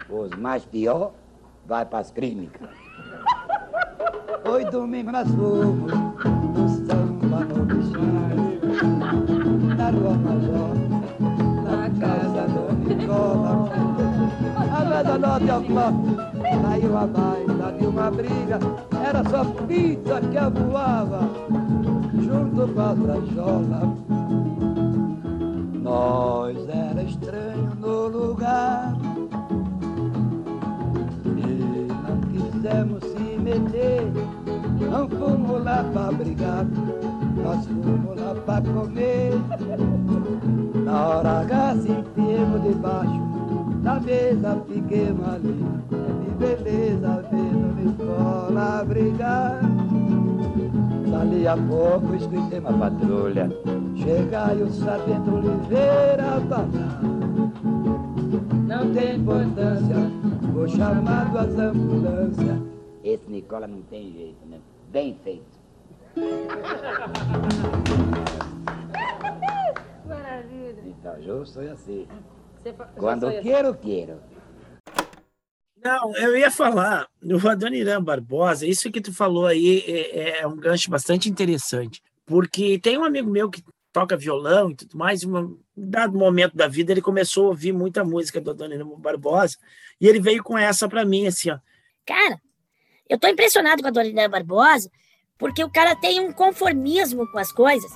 [0.08, 1.12] Os mais pior
[1.66, 2.68] vai para as clínicas.
[4.42, 8.02] Foi domingo nós fomos no samba no bichão,
[9.76, 10.74] na rua Major,
[11.62, 13.68] na casa do Nicola.
[14.56, 15.94] A mesa nove o'clock,
[16.62, 18.58] saiu a baila de uma briga,
[19.06, 21.20] era só pizza que voava,
[22.18, 24.19] junto com a trajola.
[25.90, 28.94] Nós era estranho no lugar
[31.36, 34.12] e não quisemos se meter
[34.88, 36.64] não fomos lá pra brigar,
[37.36, 39.32] nós fomos lá pra comer.
[40.84, 43.20] Na hora H se enfiemos debaixo
[43.82, 45.64] da mesa, fiquemos ali.
[45.90, 49.79] De beleza vendo escola brigar.
[51.10, 53.50] Dali a pouco escutei uma patrulha,
[53.96, 57.02] chegar e o sargento Oliveira falar.
[58.66, 59.96] Não tem importância,
[60.52, 62.58] vou chamar duas ambulâncias.
[63.02, 64.60] Esse Nicola não tem jeito, né?
[64.92, 65.58] Bem feito.
[70.06, 70.82] Maravilha.
[70.86, 72.06] Então, eu sou assim.
[72.96, 74.18] Quando eu quero, quero.
[75.82, 80.56] Não, eu ia falar, no Adoniran Barbosa, isso que tu falou aí é, é, um
[80.56, 85.26] gancho bastante interessante, porque tem um amigo meu que toca violão e tudo mais, e
[85.26, 89.56] um dado momento da vida ele começou a ouvir muita música do Adoniran Barbosa,
[90.00, 91.58] e ele veio com essa para mim, assim, ó.
[92.06, 92.40] Cara,
[93.08, 94.90] eu tô impressionado com a Dorina Barbosa,
[95.38, 97.90] porque o cara tem um conformismo com as coisas.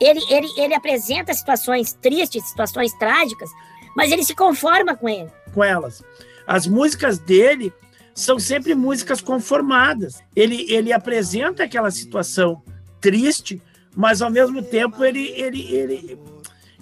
[0.00, 3.50] Ele, ele, ele apresenta situações tristes, situações trágicas,
[3.94, 5.30] mas ele se conforma com ele.
[5.54, 6.02] Com elas.
[6.46, 7.72] As músicas dele
[8.14, 10.22] são sempre músicas conformadas.
[10.34, 12.62] Ele, ele apresenta aquela situação
[13.00, 13.60] triste,
[13.94, 16.18] mas ao mesmo tempo ele, ele, ele,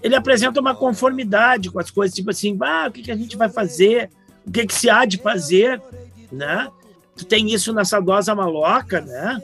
[0.03, 3.37] ele apresenta uma conformidade com as coisas, tipo assim, ah, o que, que a gente
[3.37, 4.11] vai fazer?
[4.47, 5.81] O que, que se há de fazer?
[6.31, 6.71] Né?
[7.17, 9.43] Tu tem isso na saudosa maloca, né?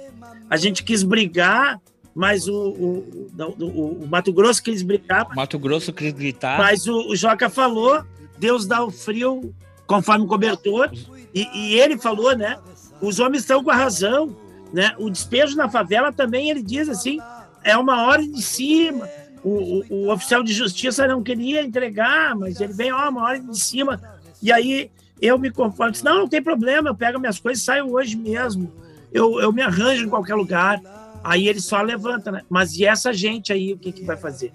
[0.49, 1.81] A gente quis brigar
[2.15, 5.29] mas o, o, o, o Mato Grosso quis brigar.
[5.35, 6.59] Mato Grosso quis gritar.
[6.59, 8.05] Mas o, o Joca falou,
[8.37, 9.55] Deus dá o frio
[9.91, 10.89] conforme o cobertor,
[11.35, 12.57] e, e ele falou, né?
[13.03, 14.37] Os homens estão com a razão,
[14.73, 14.95] né?
[14.99, 17.19] O despejo na favela também, ele diz assim,
[17.65, 19.09] é uma ordem de cima.
[19.43, 23.51] O, o, o oficial de justiça não queria entregar, mas ele vem, ó, uma ordem
[23.51, 24.01] de cima.
[24.41, 27.67] E aí eu me conformo, disse, não, não tem problema, eu pego minhas coisas e
[27.67, 28.73] saio hoje mesmo.
[29.13, 30.81] Eu, eu me arranjo em qualquer lugar.
[31.25, 32.43] Aí ele só levanta, né?
[32.49, 34.53] Mas e essa gente aí, o que, que vai fazer?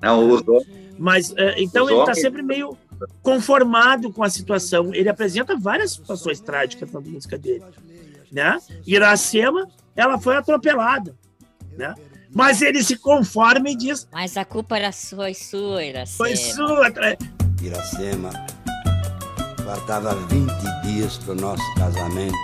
[0.00, 0.66] Não, usou.
[0.98, 2.76] Mas, é, então ele está sempre meio
[3.22, 4.94] conformado com a situação.
[4.94, 7.64] Ele apresenta várias situações trágicas na música dele,
[8.30, 8.58] né?
[8.86, 11.14] Iracema, ela foi atropelada,
[11.76, 11.94] né?
[12.34, 14.08] Mas ele se conforma e diz...
[14.10, 16.16] Mas a culpa era sua e sua, Iracema.
[16.16, 16.90] Foi sua.
[17.62, 18.30] Iracema,
[19.64, 20.50] faltava 20
[20.82, 22.38] dias para o nosso casamento,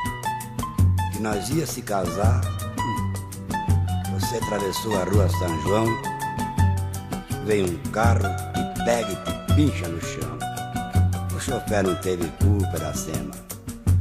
[1.12, 2.58] que nós ia se casar
[4.28, 5.86] você atravessou a rua São João,
[7.46, 10.27] veio um carro e pega e te pincha no chão.
[11.48, 13.30] Chofer não teve culpa da cena.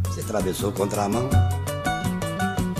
[0.03, 1.29] Você atravessou contramão.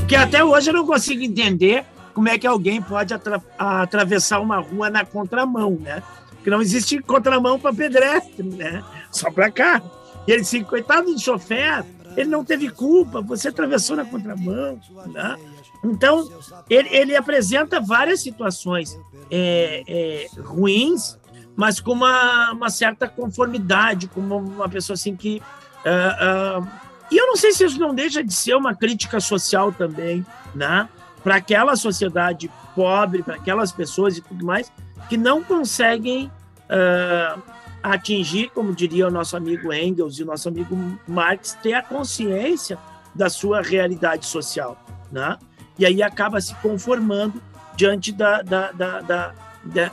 [0.10, 4.58] Que até hoje eu não consigo entender como é que alguém pode atra atravessar uma
[4.58, 6.04] rua na contramão, né?
[6.32, 8.84] Porque não existe contramão para pedestre, né?
[9.10, 9.90] Só para carro.
[10.28, 11.86] E ele disse, coitado do chofer,
[12.18, 14.82] ele não teve culpa, você atravessou na contramão,
[15.14, 15.38] né?
[15.82, 16.30] Então,
[16.70, 19.00] ele, ele apresenta várias situações
[19.32, 21.18] é, é, ruins,
[21.58, 25.42] mas com uma, uma, certa conformidade, como uma pessoa assim que.
[25.84, 26.68] Uh, uh,
[27.12, 30.88] e eu não sei se isso não deixa de ser uma crítica social também, né?
[31.24, 34.72] Para aquela sociedade pobre, para aquelas pessoas e tudo mais,
[35.10, 36.32] que não conseguem
[36.70, 37.42] uh,
[37.82, 40.78] atingir, como diria o nosso amigo Engels e o nosso amigo
[41.08, 42.78] Marx, ter a consciência
[43.16, 44.78] da sua realidade social,
[45.12, 45.38] né?
[45.78, 47.42] e aí acaba se conformando
[47.76, 49.34] diante da, da, da, da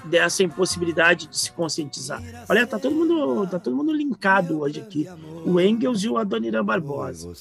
[0.05, 2.23] dessa impossibilidade de se conscientizar.
[2.49, 5.07] Olha, tá todo mundo, tá todo mundo linkado hoje aqui.
[5.45, 7.33] O Engels e o Adoniran Barbosa.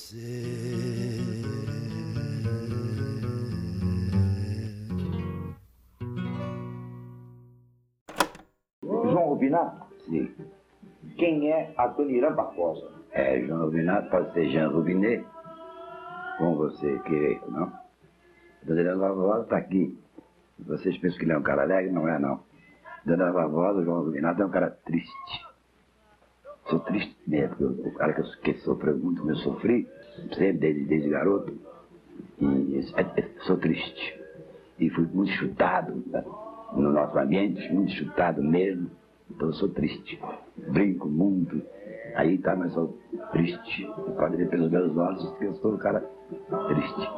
[8.81, 9.86] João Rubinato?
[10.05, 10.29] Sim.
[11.17, 12.91] Quem é Adoniran Barbosa?
[13.11, 15.23] É, João Rubinato pode ser Jean Rubinet,
[16.38, 17.71] como você querer, não?
[18.63, 19.97] Dona Barbosa está aqui.
[20.60, 21.91] Vocês pensam que ele é um cara alegre?
[21.91, 22.41] Não é, não.
[23.06, 25.45] Dona Barbosa, o João Rubinato, é um cara triste.
[26.70, 29.88] Sou triste mesmo, o cara que, eu, que sofreu muito, como eu sofri,
[30.30, 31.54] sempre desde, desde garoto,
[32.39, 34.22] e é, é, sou triste.
[34.80, 36.24] E fui muito chutado né?
[36.74, 38.89] no nosso ambiente, muito chutado mesmo.
[39.30, 40.20] Então eu sou triste.
[40.70, 41.62] Brinco muito.
[42.16, 42.97] Aí tá, mas sou
[43.32, 43.88] triste.
[44.18, 45.99] Pode ver pelos meus olhos que eu sou um cara
[46.68, 47.10] triste.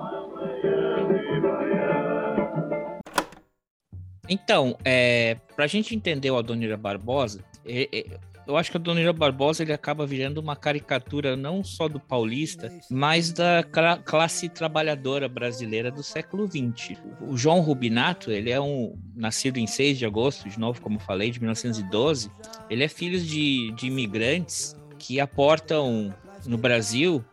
[4.27, 8.05] Então, é, para a gente entender o Adonira Barbosa, é, é,
[8.47, 12.71] eu acho que o Adonira Barbosa ele acaba virando uma caricatura não só do paulista,
[12.89, 13.63] mas da
[14.03, 16.97] classe trabalhadora brasileira do século XX.
[17.21, 21.31] O João Rubinato, ele é um nascido em 6 de agosto, de novo, como falei,
[21.31, 22.29] de 1912.
[22.69, 26.13] Ele é filho de, de imigrantes que aportam
[26.45, 27.23] no Brasil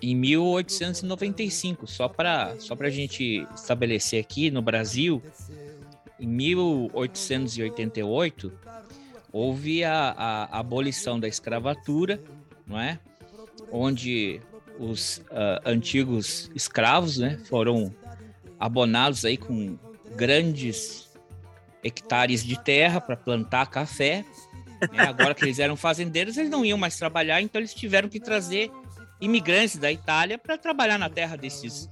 [0.00, 1.86] em 1895.
[1.86, 5.22] Só para só a gente estabelecer aqui, no Brasil,
[6.20, 8.52] em 1888,
[9.32, 12.20] houve a, a, abolição da escravatura,
[12.66, 12.98] não é?
[13.72, 14.40] Onde
[14.78, 17.94] os uh, antigos escravos, né, foram
[18.58, 19.78] abonados aí com
[20.16, 21.08] grandes
[21.82, 24.24] hectares de terra para plantar café.
[24.92, 24.98] Né?
[24.98, 28.70] Agora que eles eram fazendeiros, eles não iam mais trabalhar, então eles tiveram que trazer
[29.20, 31.88] imigrantes da Itália para trabalhar na terra desses,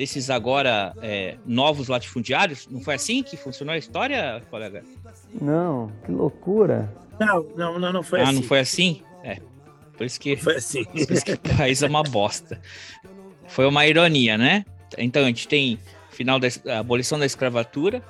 [0.00, 2.66] desses agora é, novos latifundiários.
[2.70, 4.82] Não foi assim que funcionou a história, colega?
[5.38, 6.90] Não, que loucura.
[7.20, 8.32] Não, não, não, não foi ah, assim.
[8.32, 9.02] Ah, não foi assim?
[9.22, 9.36] É.
[9.98, 10.84] Por isso que, não foi assim.
[10.88, 12.58] Por isso que o país é uma bosta.
[13.46, 14.64] Foi uma ironia, né?
[14.96, 15.78] Então a gente tem
[16.08, 16.48] final da
[16.78, 18.02] abolição da escravatura,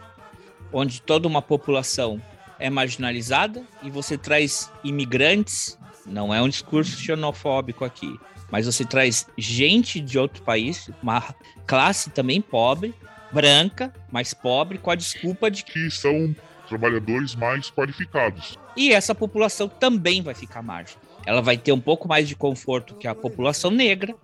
[0.73, 2.23] onde toda uma população
[2.61, 5.77] é marginalizada e você traz imigrantes,
[6.07, 8.17] não é um discurso xenofóbico aqui,
[8.51, 11.35] mas você traz gente de outro país, uma
[11.67, 12.95] classe também pobre,
[13.33, 16.35] branca, mas pobre, com a desculpa de que são
[16.69, 18.59] trabalhadores mais qualificados.
[18.77, 20.97] E essa população também vai ficar à margem.
[21.27, 24.15] Ela vai ter um pouco mais de conforto que a população negra,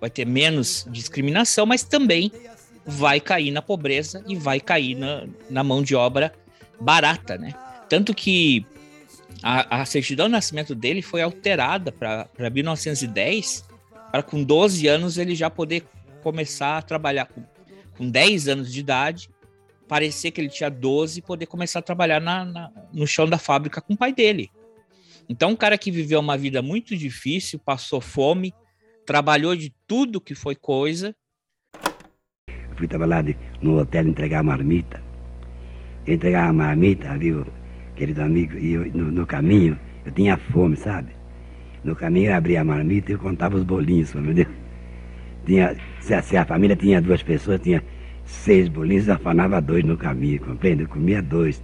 [0.00, 2.30] vai ter menos discriminação, mas também
[2.86, 6.32] vai cair na pobreza e vai cair na, na mão de obra
[6.80, 7.52] barata, né?
[7.88, 8.64] Tanto que
[9.42, 13.67] a, a certidão de nascimento dele foi alterada para 1910
[14.10, 15.84] para com 12 anos ele já poder
[16.22, 17.42] começar a trabalhar com,
[17.96, 19.30] com 10 anos de idade,
[19.86, 23.38] parecer que ele tinha 12 e poder começar a trabalhar na, na, no chão da
[23.38, 24.50] fábrica com o pai dele.
[25.28, 28.54] Então, um cara que viveu uma vida muito difícil, passou fome,
[29.04, 31.14] trabalhou de tudo que foi coisa.
[32.48, 33.24] Eu fui trabalhar
[33.60, 35.02] no hotel entregar marmita.
[36.06, 37.46] Eu entregava a marmita, viu,
[37.94, 41.12] querido amigo, e eu, no, no, caminho eu tinha fome, sabe?
[41.84, 44.46] No caminho eu abria a marmita e contava os bolinhos, entendeu?
[45.46, 47.82] Tinha, se, se a família tinha duas pessoas, tinha
[48.24, 50.82] seis bolinhos, eu afanava dois no caminho, compreende?
[50.82, 51.62] Eu comia dois.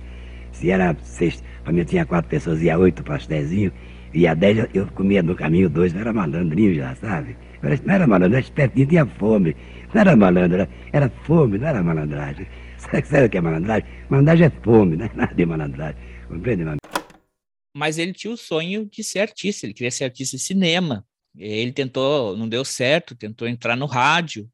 [0.53, 3.73] Se era seis, a família tinha quatro pessoas, ia oito pastézinhos,
[4.13, 7.37] ia dez, eu comia no caminho dois, eu era malandrinho já, sabe?
[7.85, 9.57] Não era malandro, era espertinho, tinha fome.
[9.93, 12.47] Não era malandro, era, era fome, não era malandragem.
[12.79, 13.89] Sabe, sabe o que é malandragem?
[14.09, 15.97] Malandragem é fome, não é nada de malandragem.
[16.29, 16.84] Compreende, meu
[17.75, 21.07] Mas ele tinha o sonho de ser artista, ele queria ser artista de cinema.
[21.37, 24.49] Ele tentou, não deu certo, tentou entrar no rádio,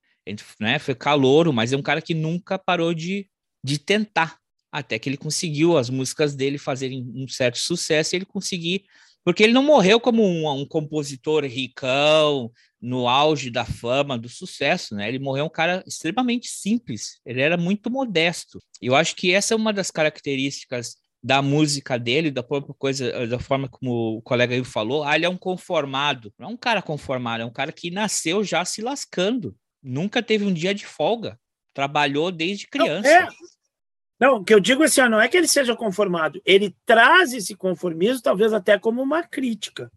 [0.59, 3.29] né, foi calouro, mas é um cara que nunca parou de,
[3.62, 4.39] de tentar,
[4.73, 8.85] até que ele conseguiu as músicas dele fazerem um certo sucesso e ele conseguir,
[9.25, 12.51] porque ele não morreu como um, um compositor ricão,
[12.81, 15.07] no auge da fama, do sucesso, né?
[15.09, 18.59] Ele morreu um cara extremamente simples, ele era muito modesto.
[18.81, 23.39] Eu acho que essa é uma das características da música dele, da própria coisa, da
[23.39, 26.33] forma como o colega aí falou, ah, ele é um conformado.
[26.39, 30.45] Não é um cara conformado, é um cara que nasceu já se lascando nunca teve
[30.45, 31.39] um dia de folga.
[31.73, 33.09] Trabalhou desde criança.
[33.09, 33.29] Não, é...
[34.21, 37.55] não, o que eu digo assim, não é que ele seja conformado, ele traz esse
[37.55, 39.91] conformismo talvez até como uma crítica,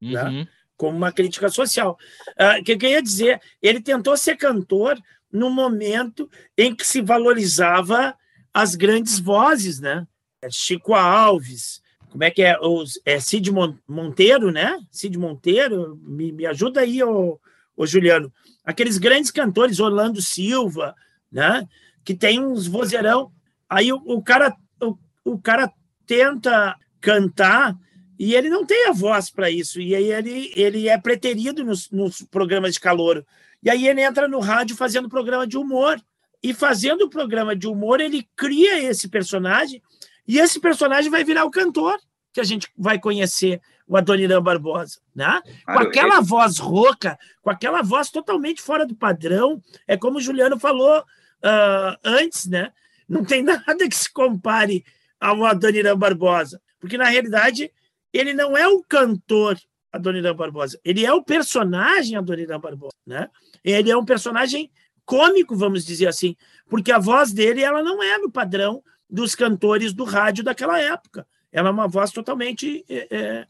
[0.00, 0.22] né?
[0.24, 0.32] uhum.
[0.40, 0.48] né?
[0.76, 1.96] como uma crítica social.
[2.38, 4.98] Ah, o uh, que eu queria dizer, ele tentou ser cantor
[5.30, 8.16] no momento em que se valorizava
[8.52, 10.06] as grandes vozes, né?
[10.48, 12.58] Chico Alves, como é que é?
[12.58, 13.50] Os, é Cid
[13.86, 14.78] Monteiro, né?
[14.90, 17.38] Cid Monteiro, me, me ajuda aí, ô,
[17.76, 18.32] ô Juliano
[18.64, 20.94] aqueles grandes cantores, Orlando Silva,
[21.30, 21.66] né?
[22.04, 23.32] Que tem uns vozeirão.
[23.68, 25.70] Aí o, o cara o, o cara
[26.06, 27.76] tenta cantar
[28.18, 29.80] e ele não tem a voz para isso.
[29.80, 33.24] E aí ele, ele é preterido nos, nos programas de calor.
[33.62, 36.00] E aí ele entra no rádio fazendo programa de humor.
[36.42, 39.82] E fazendo o programa de humor, ele cria esse personagem,
[40.30, 41.98] e esse personagem vai virar o cantor
[42.32, 45.42] que a gente vai conhecer o Adoniran Barbosa, né?
[45.66, 50.56] Com aquela voz rouca, com aquela voz totalmente fora do padrão, é como o Juliano
[50.56, 52.72] falou uh, antes, né?
[53.08, 54.84] Não tem nada que se compare
[55.18, 57.72] ao Adoniran Barbosa, porque na realidade
[58.12, 59.58] ele não é o cantor
[59.92, 63.28] Adoniran Barbosa, ele é o personagem Adoniran Barbosa, né?
[63.64, 64.70] Ele é um personagem
[65.04, 66.36] cômico, vamos dizer assim,
[66.68, 68.80] porque a voz dele ela não é no padrão
[69.10, 71.26] dos cantores do rádio daquela época.
[71.52, 73.46] Ela é uma voz totalmente é, é,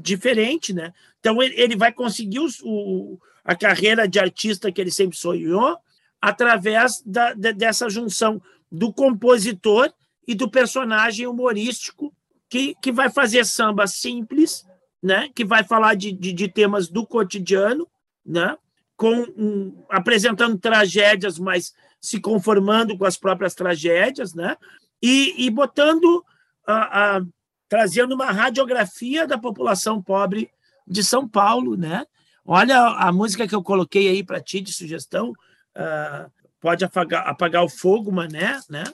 [0.00, 0.92] diferente, né?
[1.20, 5.76] Então ele, vai conseguir o, a carreira de artista que ele sempre sonhou
[6.20, 8.40] através da, de, dessa junção
[8.70, 9.92] do compositor
[10.26, 12.14] e do personagem humorístico
[12.48, 14.64] que, que vai fazer samba simples,
[15.02, 15.28] né?
[15.34, 17.86] Que vai falar de, de, de temas do cotidiano,
[18.24, 18.56] né?
[18.96, 24.56] Com um, apresentando tragédias, mas se conformando com as próprias tragédias, né?
[25.02, 26.24] E, e botando
[26.66, 27.22] a, a
[27.68, 30.50] trazendo uma radiografia da população pobre
[30.86, 32.04] de São Paulo, né?
[32.44, 36.30] Olha a música que eu coloquei aí para ti de sugestão, uh,
[36.60, 38.84] pode apagar, apagar o fogo, mané, né?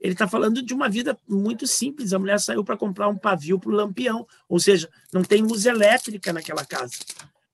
[0.00, 2.12] Ele está falando de uma vida muito simples.
[2.12, 5.66] A mulher saiu para comprar um pavio para o lampião, ou seja, não tem luz
[5.66, 6.94] elétrica naquela casa.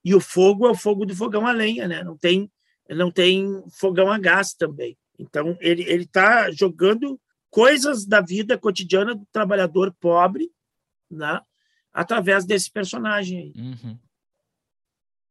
[0.04, 2.04] E o fogo é o fogo do fogão a lenha, né?
[2.04, 2.50] Não tem,
[2.90, 4.98] não tem fogão a gás também.
[5.18, 7.18] Então ele ele está jogando
[7.54, 10.50] coisas da vida cotidiana do trabalhador pobre
[11.08, 11.40] né?
[11.92, 13.52] através desse personagem aí.
[13.56, 13.96] Uhum.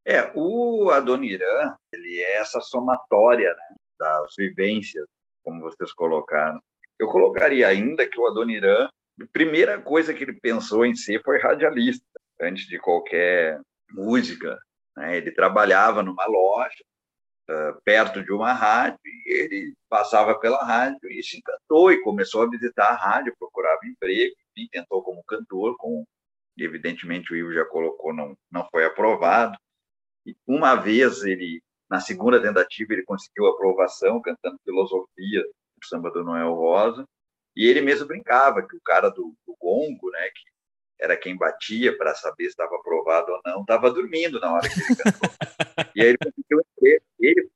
[0.05, 5.05] É, o Adoniran, ele é essa somatória né, das vivências,
[5.43, 6.61] como vocês colocaram.
[6.97, 8.87] Eu colocaria ainda que o Adoniran,
[9.21, 12.05] a primeira coisa que ele pensou em ser foi radialista,
[12.39, 13.59] antes de qualquer
[13.91, 14.57] música.
[14.95, 15.17] Né?
[15.17, 16.85] Ele trabalhava numa loja,
[17.83, 22.49] perto de uma rádio, e ele passava pela rádio e se encantou e começou a
[22.49, 26.05] visitar a rádio, procurava emprego, enfim, tentou como cantor, com,
[26.57, 29.57] evidentemente o Ivo já colocou, não, não foi aprovado.
[30.25, 36.23] E uma vez ele, na segunda tentativa, ele conseguiu aprovação, cantando filosofia do samba do
[36.23, 37.05] Noel Rosa,
[37.55, 40.52] e ele mesmo brincava que o cara do, do gongo, né, que
[41.03, 44.79] era quem batia para saber se estava aprovado ou não, estava dormindo na hora que
[44.79, 45.29] ele cantou.
[45.93, 46.61] e aí ele conseguiu
[47.19, 47.49] ele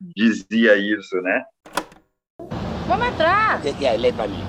[0.00, 1.44] dizia isso, né?
[2.86, 3.60] Vamos entrar!
[3.60, 3.96] O que é?
[3.96, 4.44] Lê para mim.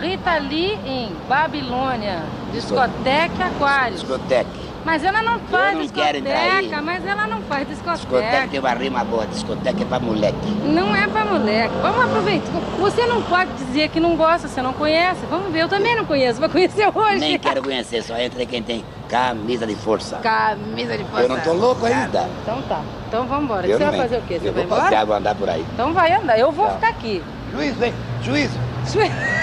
[0.00, 2.22] Rita Lee em Babilônia,
[2.52, 3.96] Discoteque Aquário.
[3.96, 4.65] Discoteque.
[4.86, 6.50] Mas ela não faz não quero entrar aí.
[6.62, 8.48] discoteca, mas ela não faz Discoteca discoteca.
[8.48, 10.48] tem uma rima boa, discoteca é pra moleque.
[10.64, 11.74] Não é pra moleque.
[11.82, 12.52] Vamos aproveitar.
[12.78, 15.26] Você não pode dizer que não gosta, você não conhece.
[15.28, 16.38] Vamos ver, eu também não conheço.
[16.38, 17.18] Vou conhecer hoje.
[17.18, 20.18] Nem quero conhecer, só entra aí quem tem camisa de força.
[20.18, 21.24] Camisa de força.
[21.24, 22.28] Eu não tô louco ainda.
[22.42, 22.80] Então tá.
[23.08, 23.66] Então vamos embora.
[23.66, 24.38] Eu Você não vai fazer o quê?
[24.38, 24.82] Você Eu vai vou embora?
[24.84, 25.66] passear, vou andar por aí.
[25.74, 26.38] Então vai andar.
[26.38, 26.74] Eu vou Tá.
[26.74, 27.22] ficar aqui.
[27.52, 27.92] Juiz, vem.
[28.22, 28.50] Juiz.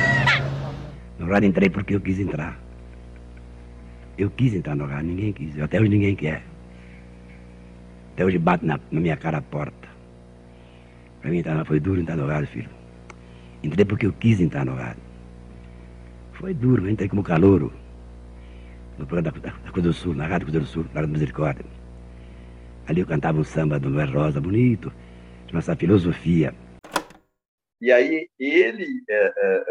[1.19, 2.57] No rádio entrei porque eu quis entrar.
[4.23, 5.59] Eu quis entrar no rádio, ninguém quis.
[5.59, 6.41] Até hoje ninguém quer.
[8.13, 9.89] Até hoje bate na, na minha cara a porta.
[11.19, 12.69] Pra mim entrar, foi duro entrar no rádio, filho.
[13.61, 15.03] Entrei porque eu quis entrar no rádio.
[16.31, 17.73] Foi duro, entrei como calouro.
[18.97, 21.09] No programa da, da, da Cruz do Sul, na Rádio Cruz do Sul, na Rádio
[21.09, 21.65] Misericórdia.
[22.87, 24.89] Ali eu cantava um samba do Noé Rosa, bonito,
[25.47, 26.55] chama essa filosofia.
[27.81, 29.63] E aí ele é, é,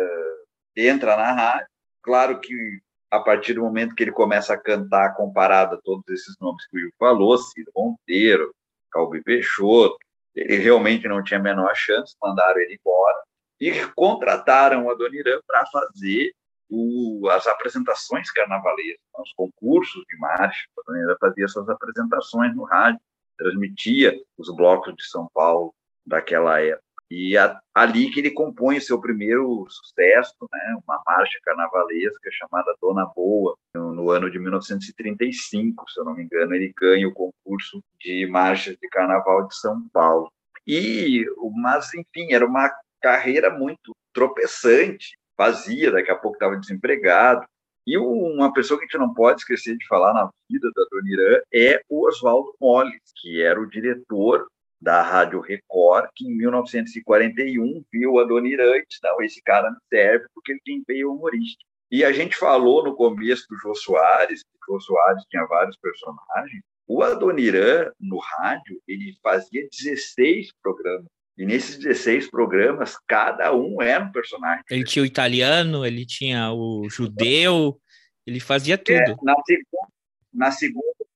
[0.77, 1.69] é, entra na rádio,
[2.03, 2.83] claro que
[3.13, 6.79] a partir do momento que ele começa a cantar comparado a todos esses nomes que
[6.79, 8.55] o Ivo falou, Ciro Monteiro,
[8.91, 9.99] Calbi Peixoto,
[10.35, 13.23] ele realmente não tinha a menor chance, mandaram ele embora
[13.61, 16.33] e contrataram o Adoniran para fazer
[16.71, 20.67] o, as apresentações carnavalescas, os concursos de marcha.
[20.75, 22.99] O Adoniran fazia essas apresentações no rádio,
[23.37, 25.75] transmitia os blocos de São Paulo
[26.07, 26.83] daquela época.
[27.15, 32.75] E a, ali que ele compõe o seu primeiro sucesso, né, uma marcha carnavalesca chamada
[32.81, 37.13] Dona Boa, no, no, ano de 1935, se eu não me engano, ele ganha o
[37.13, 40.33] concurso de marchas de carnaval de São Paulo.
[40.67, 42.71] E, mas, enfim, era uma
[43.03, 47.45] carreira muito tropeçante, fazia, daqui a pouco estava desempregado.
[47.87, 51.11] E uma pessoa que a gente não pode esquecer de falar na vida da Dona
[51.11, 54.47] Irã é o Oswaldo Molles, que era o diretor
[54.83, 60.27] da Rádio Record, que em 1941 viu a Dona e não, esse cara não serve
[60.35, 61.63] porque ele tem empenho humorístico.
[61.89, 65.77] E a gente falou no começo do Jô Soares, que o Jô Soares tinha vários
[65.77, 71.07] personagens, o Adoniran, no rádio, ele fazia 16 programas.
[71.39, 74.65] E nesses 16 programas, cada um era um personagem.
[74.69, 77.81] Ele tinha o italiano, ele tinha o judeu,
[78.27, 78.97] ele fazia tudo.
[78.97, 79.89] É, na, segunda,
[80.33, 81.07] na segunda,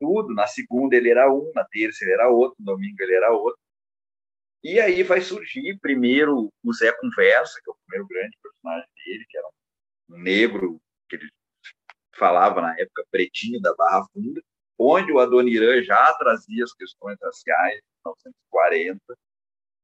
[0.00, 0.34] tudo.
[0.34, 3.58] Na segunda ele era um, na terça ele era outro, no domingo ele era outro.
[4.62, 9.26] E aí vai surgir primeiro o Zé Conversa, que é o primeiro grande personagem dele,
[9.28, 9.48] que era
[10.10, 11.30] um negro que ele
[12.16, 14.42] falava na época pretinho da Barra Funda,
[14.78, 19.00] onde o Adoniran já trazia as questões raciais de 1940,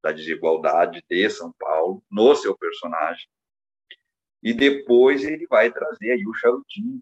[0.03, 3.27] da desigualdade de São Paulo, no seu personagem.
[4.43, 7.01] E depois ele vai trazer aí o Charutinho,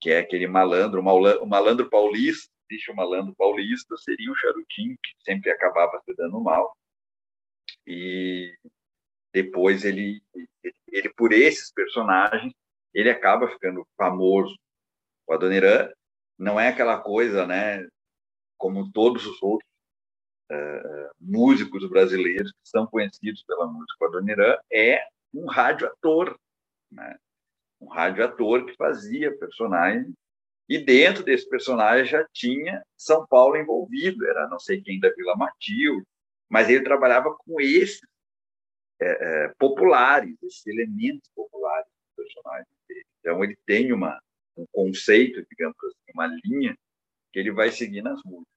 [0.00, 5.10] que é aquele malandro, o malandro paulista, deixa o malandro paulista, seria o Charutinho, que
[5.24, 6.76] sempre acabava se dando mal.
[7.86, 8.54] E
[9.32, 10.22] depois ele,
[10.88, 12.52] ele, por esses personagens,
[12.92, 14.54] ele acaba ficando famoso.
[15.26, 15.90] O Adoniran
[16.38, 17.86] não é aquela coisa, né,
[18.56, 19.70] como todos os outros
[20.50, 23.96] uh, músicos brasileiros que são conhecidos pela música.
[24.00, 26.38] O Adoniran é um radioator,
[26.90, 27.18] né?
[27.80, 30.12] Um radioator que fazia personagens
[30.68, 35.36] e dentro desse personagem já tinha São Paulo envolvido, era não sei quem da Vila
[35.36, 36.06] Matilde,
[36.48, 38.00] mas ele trabalhava com esses
[39.00, 43.06] é, é, populares, esses elementos populares do personagem dele.
[43.20, 44.20] Então ele tem uma
[44.58, 46.76] um conceito, digamos assim, uma linha
[47.32, 48.52] que ele vai seguir nas músicas.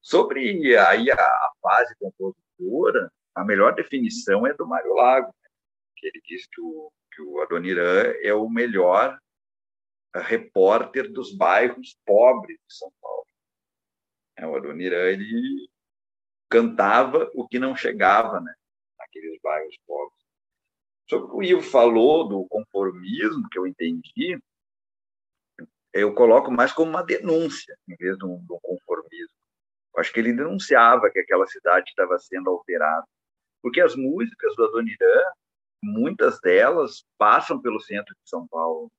[0.00, 5.48] Sobre aí a, a fase compositora, a melhor definição é do Mário Lago, né?
[5.96, 9.18] que ele diz que o, que o Adoniran é o melhor
[10.14, 13.26] repórter dos bairros pobres de São Paulo.
[14.36, 15.68] É, o Adoniran ele
[16.48, 18.52] cantava o que não chegava né,
[18.98, 20.18] naqueles bairros pobres.
[21.08, 24.40] Sobre o que o Ivo falou do conformismo, que eu entendi,
[25.92, 29.36] eu coloco mais como uma denúncia, em vez de um, de um conformismo.
[29.94, 33.06] Eu acho que ele denunciava que aquela cidade estava sendo alterada.
[33.60, 35.22] Porque as músicas do Adoniran,
[35.82, 38.90] muitas delas passam pelo centro de São Paulo.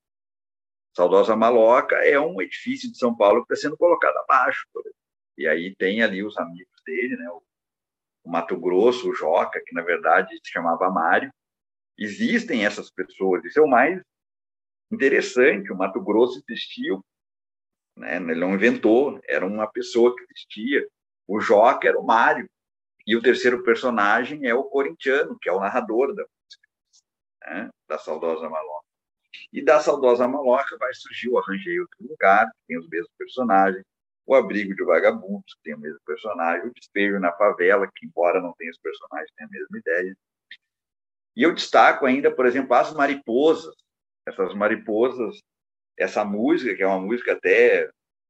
[0.96, 4.68] Saudosa Maloca é um edifício de São Paulo que está sendo colocado abaixo.
[5.38, 7.30] E aí tem ali os amigos dele, né?
[7.30, 7.42] o,
[8.30, 11.32] Mato Grosso, o Joca, que na verdade se chamava Mário.
[11.98, 14.02] Existem essas pessoas, isso é o mais
[14.92, 15.72] interessante.
[15.72, 17.04] O Mato Grosso existiu,
[17.98, 18.18] né?
[18.18, 20.88] ele não inventou, era uma pessoa que existia.
[21.28, 22.50] O Joca era o Mário.
[23.08, 26.24] E o terceiro personagem é o corintiano, que é o narrador da
[27.42, 27.70] né?
[27.88, 28.86] da Saudosa Maloca.
[29.52, 33.84] E da Saudosa Maloca vai surgir o Arranjei Outro Lugar, que tem os mesmos personagens,
[34.26, 38.42] o Abrigo de Vagabundos, que tem o mesmo personagem, o Despejo na Favela, que, embora
[38.42, 40.16] não tenha os personagens, tem a mesma ideia.
[41.36, 43.76] E eu destaco ainda, por exemplo, As Mariposas,
[44.28, 45.42] essas mariposas,
[45.98, 47.90] essa música, que é uma música até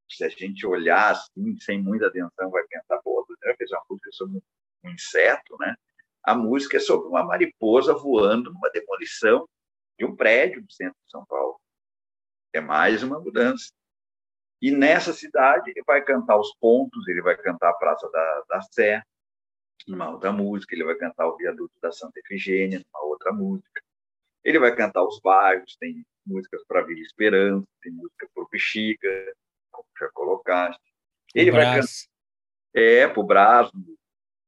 [0.09, 4.09] se a gente olhar assim, sem muita atenção, vai pensar, pô, a fez uma música
[4.11, 4.41] sobre
[4.83, 5.75] um inseto, né?
[6.23, 9.47] A música é sobre uma mariposa voando numa demolição
[9.97, 11.59] de um prédio do centro de São Paulo.
[12.53, 13.71] É mais uma mudança.
[14.61, 18.61] E nessa cidade ele vai cantar os pontos, ele vai cantar a Praça da, da
[18.61, 19.01] Sé,
[19.87, 23.81] numa outra música, ele vai cantar o Viaduto da Santa Efigênia, numa outra música.
[24.43, 29.33] Ele vai cantar os bairros, tem músicas para Vila Esperança, tem música para o Bexiga,
[29.71, 30.81] como já colocaste.
[31.33, 31.87] Ele o vai cantar.
[32.73, 33.97] É, para o Brás, no,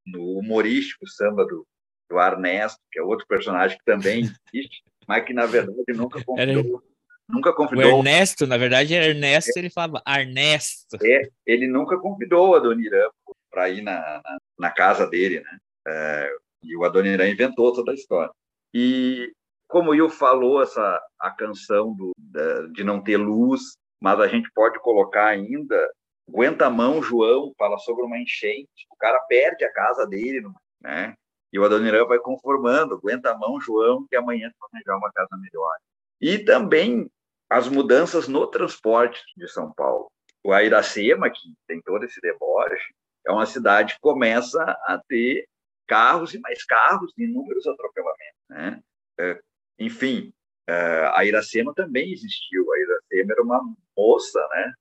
[0.06, 1.66] no humorístico samba do,
[2.10, 4.22] do Arnesto, que é outro personagem que também
[4.54, 6.84] existe, mas que na verdade nunca convidou.
[7.28, 7.96] Nunca convidou.
[7.96, 10.98] O Ernesto, na verdade, é Ernesto, ele falava Ernesto.
[11.02, 13.10] É, ele nunca convidou a Adoniran
[13.50, 15.58] para ir na, na, na, casa dele, né?
[15.88, 18.32] É, e o Adoniran inventou toda a história.
[18.74, 19.32] E
[19.68, 22.12] como o Will falou, essa, a canção do,
[22.74, 25.92] de não ter luz, mas a gente pode colocar ainda
[26.34, 28.88] Aguenta a mão, João, fala sobre uma enchente.
[28.90, 30.42] O cara perde a casa dele,
[30.82, 31.14] né?
[31.52, 35.78] E o Adoniran vai conformando, aguenta a mão, João, que amanhã planejar uma casa melhor.
[36.20, 37.08] E também
[37.48, 40.12] as mudanças no transporte de São Paulo.
[40.44, 42.96] O Airacema, que tem todo esse deboche,
[43.28, 45.48] é uma cidade que começa a ter
[45.86, 48.42] carros e mais carros, inúmeros atropelamentos.
[48.50, 48.82] Né?
[49.20, 49.40] É,
[49.78, 50.34] enfim,
[50.68, 52.66] é, a Iracema também existiu.
[52.74, 53.62] A Iracema era uma
[53.96, 54.74] moça né,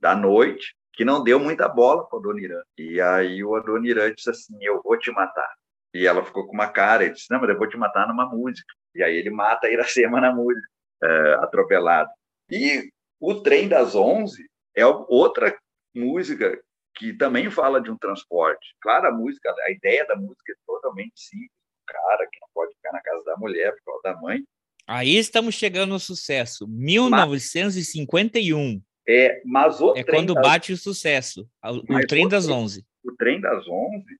[0.00, 2.62] da noite que não deu muita bola para o Adoniran.
[2.78, 5.52] E aí o Adoniran disse assim, eu vou te matar.
[5.92, 8.26] E ela ficou com uma cara, ele disse, não, mas eu vou te matar numa
[8.26, 8.72] música.
[8.94, 10.68] E aí ele mata a Iracema na música
[11.02, 12.10] uh, atropelado.
[12.50, 12.90] E
[13.20, 15.56] o Trem das Onze é outra
[15.94, 16.58] música
[16.96, 18.74] que também fala de um transporte.
[18.80, 21.50] Claro, a música, a ideia da música é totalmente simples.
[21.82, 24.44] O cara que não pode ficar na casa da mulher por causa da mãe.
[24.86, 26.68] Aí estamos chegando no sucesso.
[26.68, 28.82] 1951.
[29.06, 30.42] É, mas o é quando das...
[30.42, 31.48] bate o sucesso.
[31.62, 32.86] O, trem das onze.
[33.02, 34.14] O trem das onze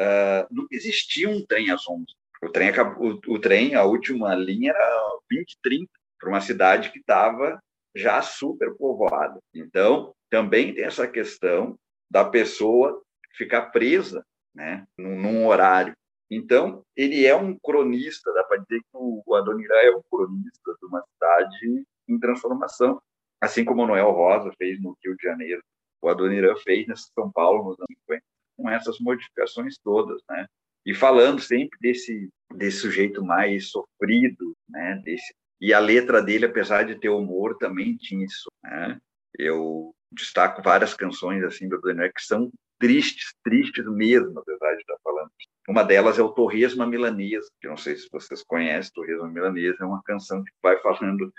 [0.00, 2.14] uh, não existia um trem às onze.
[2.42, 6.90] O trem, acabou, o, o trem, a última linha era 20, 30, para uma cidade
[6.90, 7.58] que estava
[7.94, 9.40] já super povoada.
[9.54, 11.78] Então, também tem essa questão
[12.10, 13.02] da pessoa
[13.34, 15.94] ficar presa né, num, num horário.
[16.30, 20.86] Então, ele é um cronista, dá para dizer que o Adonirá é um cronista de
[20.86, 23.00] uma cidade em transformação,
[23.44, 25.62] assim como o Noel Rosa fez no Rio de Janeiro,
[26.02, 28.22] o Adoniran fez nesse São Paulo nos anos 50,
[28.56, 30.46] com essas modificações todas, né?
[30.86, 35.00] e falando sempre desse desse sujeito mais sofrido, né?
[35.04, 38.98] Desse e a letra dele, apesar de ter humor, também tinha isso, né?
[39.38, 44.96] Eu destaco várias canções assim do Daniel que são tristes, tristes mesmo, apesar de estar
[45.02, 45.30] falando.
[45.68, 49.86] Uma delas é o Torresma Milanesa, que não sei se vocês conhecem, Torresma Milanesa é
[49.86, 51.32] uma canção que vai falando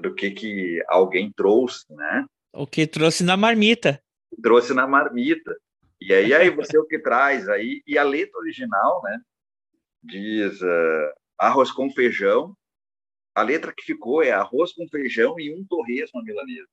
[0.00, 2.26] do que que alguém trouxe, né?
[2.52, 4.00] O que trouxe na marmita.
[4.42, 5.56] Trouxe na marmita.
[6.00, 9.20] E aí, aí você é o que traz aí e a letra original, né?
[10.02, 12.56] Diz uh, arroz com feijão.
[13.34, 16.68] A letra que ficou é arroz com feijão e um torresmo milanesa.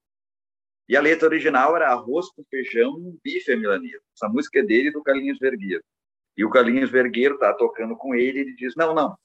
[0.87, 4.03] E a letra original era arroz com feijão e um bife milanesa.
[4.15, 5.83] Essa música é dele do Carlinhos Vergueiro.
[6.37, 9.17] E o Carlinhos Vergueiro tá tocando com ele e ele diz: "Não, não.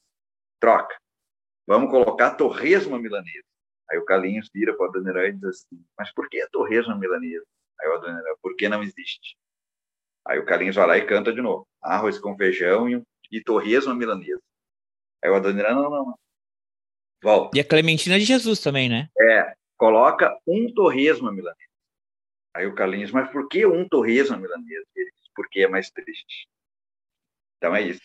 [0.59, 0.95] Troca.
[1.67, 3.45] Vamos colocar torresmo milanesa".
[3.89, 7.45] Aí o Carlinhos vira para o Adoniran e diz assim: "Mas por que torresmo milanesa?"
[7.79, 9.37] Aí o Adoniran: "Por que não existe?"
[10.25, 11.67] Aí o Carlinhos vai lá e canta de novo.
[11.81, 14.41] Arroz com feijão e, e torresmo milanesa.
[15.23, 16.19] Aí o Adoniran, não, não, não.
[17.23, 17.57] Volta.
[17.57, 19.09] E a Clementina de Jesus também, né?
[19.17, 21.57] É, coloca um torresmo milanesa.
[22.53, 24.85] Aí o Carlinhos, mas por que um torresmo milanesa?
[24.95, 26.49] Ele porque é mais triste.
[27.57, 28.01] Então é isso.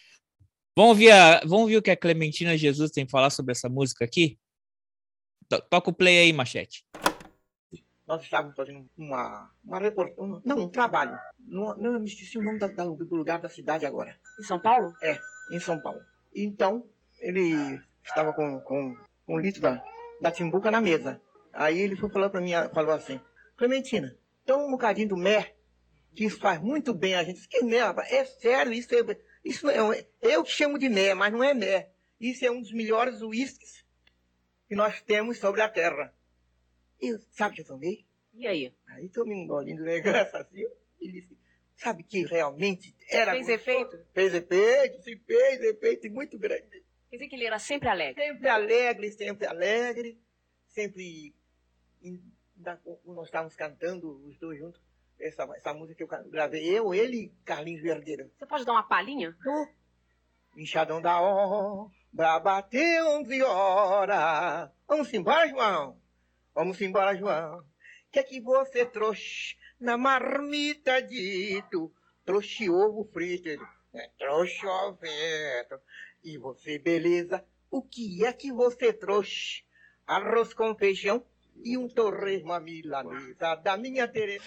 [0.76, 3.68] Vamos ouvir, a, vamos ouvir o que a Clementina Jesus tem que falar sobre essa
[3.68, 4.38] música aqui?
[5.60, 6.84] Toca o play aí, Machete
[8.12, 11.18] nós estávamos fazendo uma, uma reportagem, não, um trabalho.
[11.38, 14.18] Não, não, eu me esqueci o nome da, da, do lugar da cidade agora.
[14.38, 14.92] Em São Paulo?
[15.02, 15.18] É,
[15.50, 16.00] em São Paulo.
[16.34, 16.86] Então,
[17.20, 18.94] ele estava com, com,
[19.26, 19.82] com um litro da,
[20.20, 21.20] da timbuca na mesa.
[21.52, 23.18] Aí ele foi falar para mim, falou assim,
[23.56, 24.14] Clementina,
[24.44, 25.56] toma um bocadinho do mer,
[26.14, 27.48] que isso faz muito bem a gente.
[27.48, 31.42] Que mer, é sério, isso é, isso é, eu que chamo de mer, mas não
[31.42, 31.90] é mer.
[32.20, 33.81] Isso é um dos melhores uísques
[34.72, 36.14] que nós temos sobre a terra.
[36.98, 38.06] Eu, sabe que eu tomei?
[38.32, 38.74] E aí?
[38.88, 40.64] Aí tomei um golinho do negócio assim,
[40.98, 41.38] e disse,
[41.76, 43.32] sabe que realmente era...
[43.32, 44.02] Fez efeito?
[44.14, 46.82] Fez efeito, se fez efeito muito grande.
[47.10, 48.24] Quer dizer que ele era sempre alegre?
[48.24, 50.18] Sempre alegre, sempre alegre,
[50.68, 51.34] sempre...
[53.04, 54.80] Nós estávamos cantando os dois juntos,
[55.20, 58.30] essa, essa música que eu gravei, eu, ele e Carlinhos Verdeiro.
[58.38, 59.36] Você pode dar uma palhinha?
[59.44, 59.68] Tô.
[60.56, 61.20] Enxadão da
[62.12, 64.70] obra, bateu 11 horas.
[64.86, 66.00] Vamos embora, João?
[66.54, 67.64] Vamos embora, João,
[68.12, 71.90] que é que você trouxe na marmita dito?
[72.24, 73.64] Trouxe ovo frito, ele,
[73.94, 75.80] é, trouxe ovento.
[76.22, 79.64] E você, beleza, o que é que você trouxe?
[80.06, 81.24] Arroz com feijão
[81.64, 84.44] e um torresmo à milanesa da minha Tereza.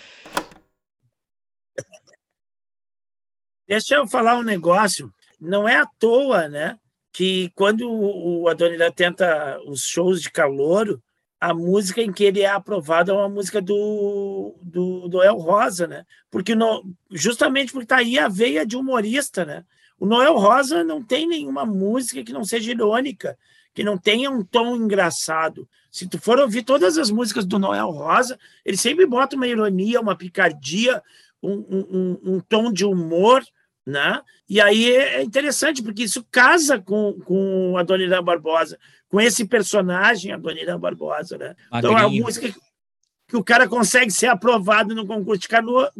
[3.67, 5.11] Deixa eu falar um negócio.
[5.39, 6.79] Não é à toa, né?
[7.15, 11.01] Que quando o Adoniran tenta os shows de calouro,
[11.39, 15.87] a música em que ele é aprovado é uma música do, do, do Noel Rosa,
[15.87, 16.03] né?
[16.29, 19.63] Porque no, justamente porque tá aí a veia de humorista, né?
[19.97, 23.37] O Noel Rosa não tem nenhuma música que não seja irônica,
[23.73, 25.69] que não tenha um tom engraçado.
[25.89, 30.01] Se tu for ouvir todas as músicas do Noel Rosa, ele sempre bota uma ironia,
[30.01, 31.01] uma picardia,
[31.41, 33.41] um, um, um tom de humor,
[33.85, 34.21] né?
[34.49, 39.45] E aí é interessante, porque isso casa com, com a Dona Irã Barbosa, com esse
[39.45, 41.55] personagem, a Dona Irã Barbosa, né?
[41.73, 42.53] Então, a música
[43.27, 45.47] que o cara consegue ser aprovado no concurso de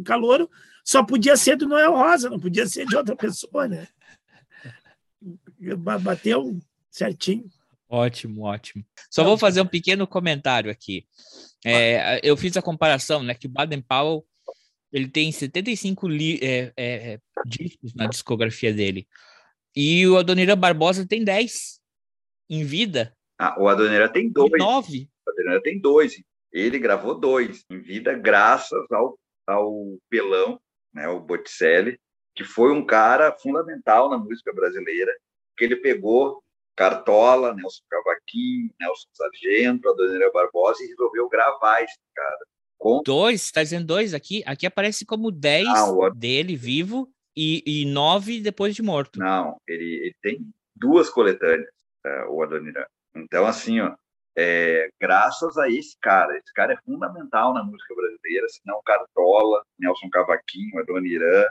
[0.04, 0.50] calouro
[0.84, 3.88] só podia ser do Noel Rosa, não podia ser de outra pessoa, né?
[6.00, 6.58] Bateu
[6.90, 7.50] certinho.
[7.88, 8.84] Ótimo, ótimo.
[9.10, 11.06] Só vou fazer um pequeno comentário aqui.
[11.64, 14.24] É, eu fiz a comparação, né, que o Baden Powell
[14.96, 19.06] ele tem 75 li, é, é, discos na discografia dele.
[19.74, 21.78] E o Adoniran Barbosa tem 10
[22.48, 23.14] em vida.
[23.38, 24.52] Ah, o Adoniran tem dois.
[24.56, 25.10] Nove.
[25.26, 26.14] O Adoniran tem dois.
[26.50, 30.58] Ele gravou dois em vida, graças ao, ao Pelão,
[30.94, 32.00] né, o Botticelli,
[32.34, 35.14] que foi um cara fundamental na música brasileira,
[35.58, 36.42] que ele pegou
[36.74, 42.46] Cartola, Nelson Cavaquinho, Nelson Sargento, Adoniran Barbosa e resolveu gravar esse cara.
[42.78, 43.02] Com...
[43.04, 44.42] Dois, está dizendo dois aqui.
[44.46, 49.18] Aqui aparece como dez ah, dele vivo e, e nove depois de morto.
[49.18, 51.68] Não, ele, ele tem duas coletâneas,
[52.06, 52.86] uh, o Adoniran.
[53.14, 53.94] Então, assim, ó,
[54.36, 60.10] é, graças a esse cara, esse cara é fundamental na música brasileira, senão Cartola, Nelson
[60.10, 61.46] Cavaquinho, Adoniran,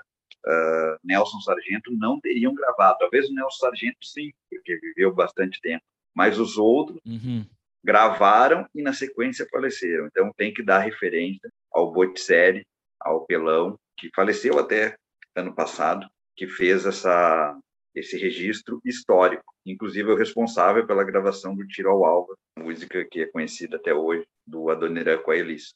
[0.46, 3.00] uh, Nelson Sargento não teriam gravado.
[3.00, 5.84] Talvez o Nelson Sargento sim, porque viveu bastante tempo.
[6.14, 7.46] Mas os outros uhum
[7.86, 10.08] gravaram e na sequência faleceram.
[10.08, 12.66] Então tem que dar referência ao Botticelli,
[13.00, 14.96] ao Pelão, que faleceu até
[15.36, 17.58] ano passado, que fez essa
[17.94, 19.46] esse registro histórico.
[19.66, 23.94] Inclusive, é o responsável pela gravação do Tiro ao Alva, música que é conhecida até
[23.94, 25.74] hoje, do Adoniran com a Elis.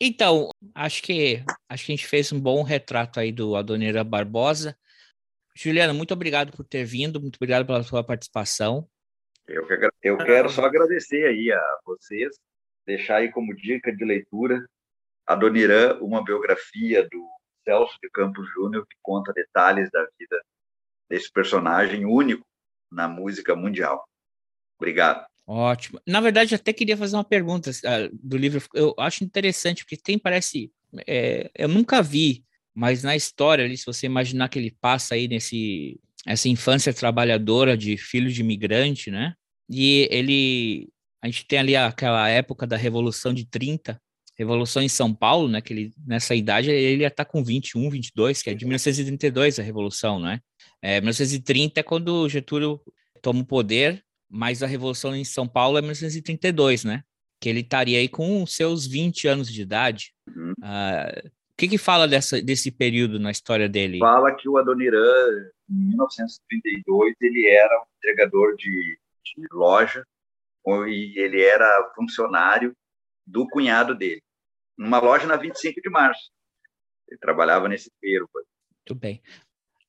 [0.00, 4.78] Então, acho que, acho que a gente fez um bom retrato aí do Adoniran Barbosa.
[5.54, 8.88] Juliana, muito obrigado por ter vindo, muito obrigado pela sua participação.
[9.50, 12.36] Eu, que, eu quero só agradecer aí a vocês,
[12.86, 14.64] deixar aí como dica de leitura
[15.26, 17.28] a Donirã, uma biografia do
[17.64, 20.40] Celso de Campos Júnior, que conta detalhes da vida
[21.08, 22.46] desse personagem único
[22.90, 24.04] na música mundial.
[24.78, 25.26] Obrigado.
[25.46, 26.00] Ótimo.
[26.06, 28.62] Na verdade, até queria fazer uma pergunta uh, do livro.
[28.72, 30.72] Eu acho interessante, porque tem, parece.
[31.06, 35.26] É, eu nunca vi, mas na história ali, se você imaginar que ele passa aí
[35.26, 36.00] nesse.
[36.26, 39.34] Essa infância trabalhadora de filho de imigrante, né?
[39.70, 40.88] E ele.
[41.22, 44.00] A gente tem ali aquela época da Revolução de 30,
[44.36, 45.60] Revolução em São Paulo, né?
[45.60, 49.58] Que ele, nessa idade ele ia estar tá com 21, 22, que é de 1932
[49.58, 50.40] a Revolução, né?
[50.82, 52.80] É, 1930 é quando Getúlio
[53.20, 57.02] toma o poder, mas a Revolução em São Paulo é 1932, né?
[57.38, 60.12] Que ele estaria aí com seus 20 anos de idade.
[60.26, 60.52] Uhum.
[60.52, 63.98] Uh, o que que fala dessa, desse período na história dele?
[63.98, 70.04] Fala que o Adoniran, em 1932, ele era um entregador de de loja
[70.88, 72.76] e ele era funcionário
[73.26, 74.22] do cunhado dele,
[74.76, 76.30] numa loja na 25 de março.
[77.08, 78.28] Ele trabalhava nesse feiro.
[78.34, 79.22] Muito bem.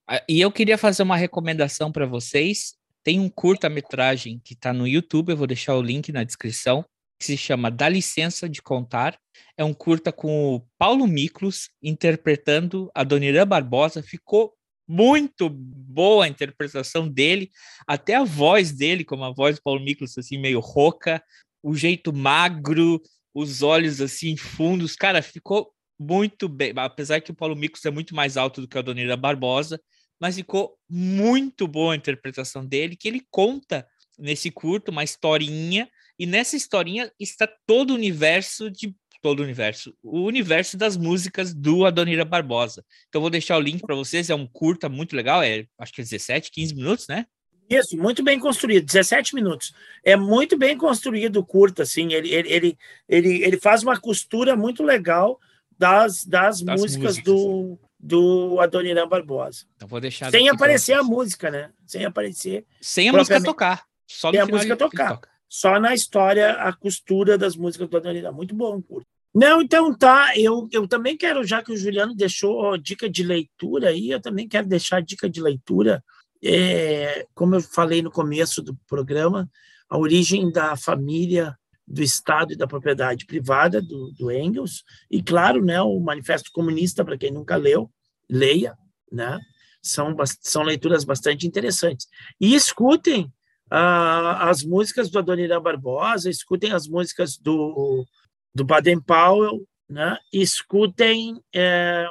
[0.08, 2.76] Ah, e eu queria fazer uma recomendação para vocês.
[3.04, 6.86] Tem um curta-metragem que está no YouTube, eu vou deixar o link na descrição,
[7.20, 9.20] que se chama Dá Licença de Contar.
[9.58, 14.04] É um curta com o Paulo Miklos interpretando a Donirã Barbosa.
[14.04, 14.54] Ficou
[14.92, 17.50] muito boa a interpretação dele,
[17.88, 21.24] até a voz dele, como a voz do Paulo Miklos, assim, meio rouca,
[21.64, 23.02] o jeito magro,
[23.34, 28.14] os olhos assim fundos, cara, ficou muito bem, apesar que o Paulo Miklos é muito
[28.14, 29.80] mais alto do que a Donira Barbosa,
[30.20, 33.88] mas ficou muito boa a interpretação dele, que ele conta
[34.20, 35.90] nesse curto uma historinha,
[36.20, 41.54] e nessa historinha está todo o universo de todo o universo, o universo das músicas
[41.54, 42.84] do Adonira Barbosa.
[43.08, 46.02] Então vou deixar o link para vocês, é um curta muito legal, é acho que
[46.02, 47.26] é 17, 15 minutos, né?
[47.70, 49.74] Isso, muito bem construído, 17 minutos.
[50.04, 52.78] É muito bem construído o curta, assim, ele, ele, ele,
[53.08, 55.40] ele, ele faz uma costura muito legal
[55.78, 59.66] das, das, das músicas, músicas, do, do Adoniran Barbosa.
[59.76, 61.72] Então vou deixar Sem aparecer a música, né?
[61.86, 62.66] Sem aparecer.
[62.82, 63.86] Sem a música tocar.
[64.06, 65.14] Só Sem a música tocar.
[65.14, 65.31] Toca.
[65.52, 68.32] Só na história, a costura das músicas do Adoniran.
[68.32, 69.06] Muito bom, curto.
[69.36, 70.32] Não, então tá.
[70.38, 74.48] Eu, eu também quero, já que o Juliano deixou dica de leitura aí, eu também
[74.48, 76.02] quero deixar dica de leitura.
[76.42, 79.50] É, como eu falei no começo do programa,
[79.90, 81.54] a origem da família,
[81.86, 87.04] do Estado e da propriedade privada do, do Engels, e claro, né, o Manifesto Comunista,
[87.04, 87.92] para quem nunca leu,
[88.30, 88.74] leia,
[89.12, 89.38] né?
[89.84, 92.08] São, são leituras bastante interessantes.
[92.40, 93.30] E escutem
[93.72, 98.06] ah, as músicas do Adoniran Barbosa, escutem as músicas do
[98.54, 100.18] do Baden-Powell, né?
[100.32, 102.06] escutem é,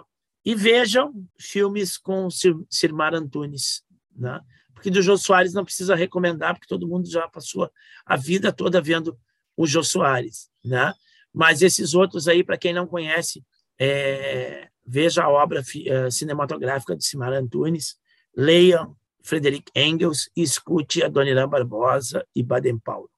[0.45, 3.83] e vejam filmes com Sir, Sirmar Antunes,
[4.17, 4.41] né?
[4.75, 7.71] porque do Jô Soares não precisa recomendar, porque todo mundo já passou
[8.07, 9.19] a vida toda vendo
[9.57, 10.95] o Jô Soares, né?
[11.33, 13.45] mas esses outros aí, para quem não conhece,
[13.79, 17.99] é, veja a obra é, cinematográfica de Simar Antunes,
[18.35, 23.11] leiam Frederic Engels e escute Adoniran Barbosa e Baden-Powell.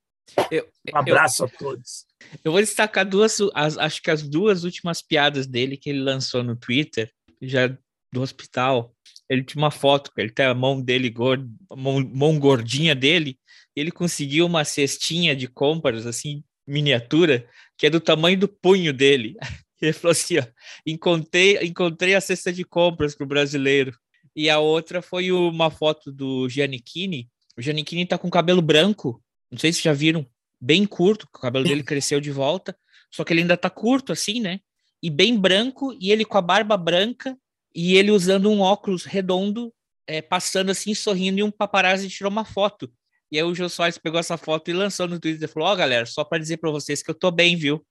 [0.50, 2.06] Eu, um abraço eu, a todos.
[2.44, 6.42] Eu vou destacar duas, as, acho que as duas últimas piadas dele que ele lançou
[6.42, 7.10] no Twitter,
[7.40, 7.68] já
[8.12, 8.94] do hospital.
[9.28, 13.38] Ele tinha uma foto, ele tem a mão dele, gordo, mão, mão gordinha dele,
[13.74, 17.48] e ele conseguiu uma cestinha de compras, assim, miniatura,
[17.78, 19.36] que é do tamanho do punho dele.
[19.80, 20.44] Ele falou assim: ó,
[20.86, 23.92] encontrei, encontrei a cesta de compras para o brasileiro.
[24.34, 27.28] E a outra foi uma foto do Giannichini.
[27.56, 30.26] O Giannichini tá com cabelo branco, não sei se já viram,
[30.60, 32.76] bem curto, o cabelo dele cresceu de volta,
[33.10, 34.60] só que ele ainda tá curto assim, né?
[35.02, 37.36] E bem branco, e ele com a barba branca,
[37.74, 39.72] e ele usando um óculos redondo,
[40.06, 42.90] é, passando assim, sorrindo, e um paparazzi tirou uma foto.
[43.30, 45.72] E aí o Jô Soares pegou essa foto e lançou no Twitter e falou: Ó,
[45.72, 47.84] oh, galera, só para dizer para vocês que eu tô bem, viu?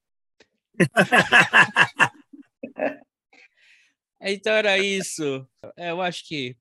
[4.21, 5.47] então era isso.
[5.77, 6.55] É, eu acho que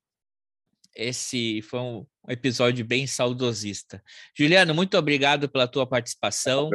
[0.95, 4.03] esse foi um episódio bem saudosista.
[4.35, 6.69] Juliano, muito obrigado pela tua participação.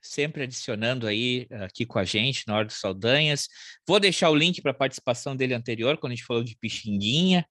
[0.00, 3.48] Sempre adicionando aí aqui com a gente na hora dos Saldanhas.
[3.86, 7.46] Vou deixar o link para a participação dele anterior, quando a gente falou de Pixinguinha.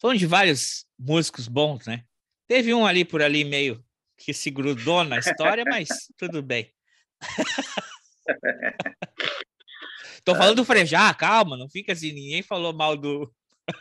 [0.00, 2.04] Falando de vários músicos bons, né?
[2.48, 3.84] Teve um ali por ali meio
[4.16, 6.72] que se grudou na história, mas tudo bem.
[10.24, 13.30] Tô falando do Frejá, calma, não fica assim, ninguém falou mal do.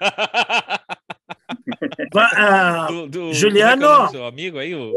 [2.14, 4.94] uh, do, do, Juliano, é seu amigo aí, o...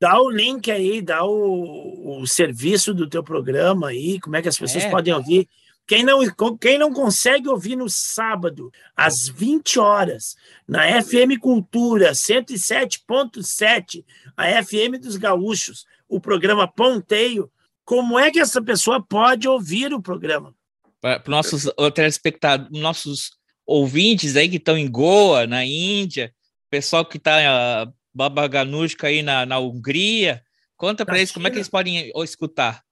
[0.00, 4.48] dá o link aí, dá o, o serviço do teu programa aí, como é que
[4.48, 4.90] as pessoas é.
[4.90, 5.48] podem ouvir.
[5.86, 6.20] Quem não,
[6.60, 10.36] quem não consegue ouvir no sábado, às 20 horas,
[10.66, 14.04] na FM Cultura 107.7,
[14.36, 17.50] a FM dos Gaúchos, o programa Ponteio,
[17.84, 20.54] como é que essa pessoa pode ouvir o programa?
[21.00, 23.30] Para nossos telespectadores, nossos
[23.66, 26.32] ouvintes aí que estão em Goa, na Índia,
[26.70, 30.42] pessoal que está uh, ah, aí na, na Hungria.
[30.76, 32.82] Conta para eles como é que eles podem escutar.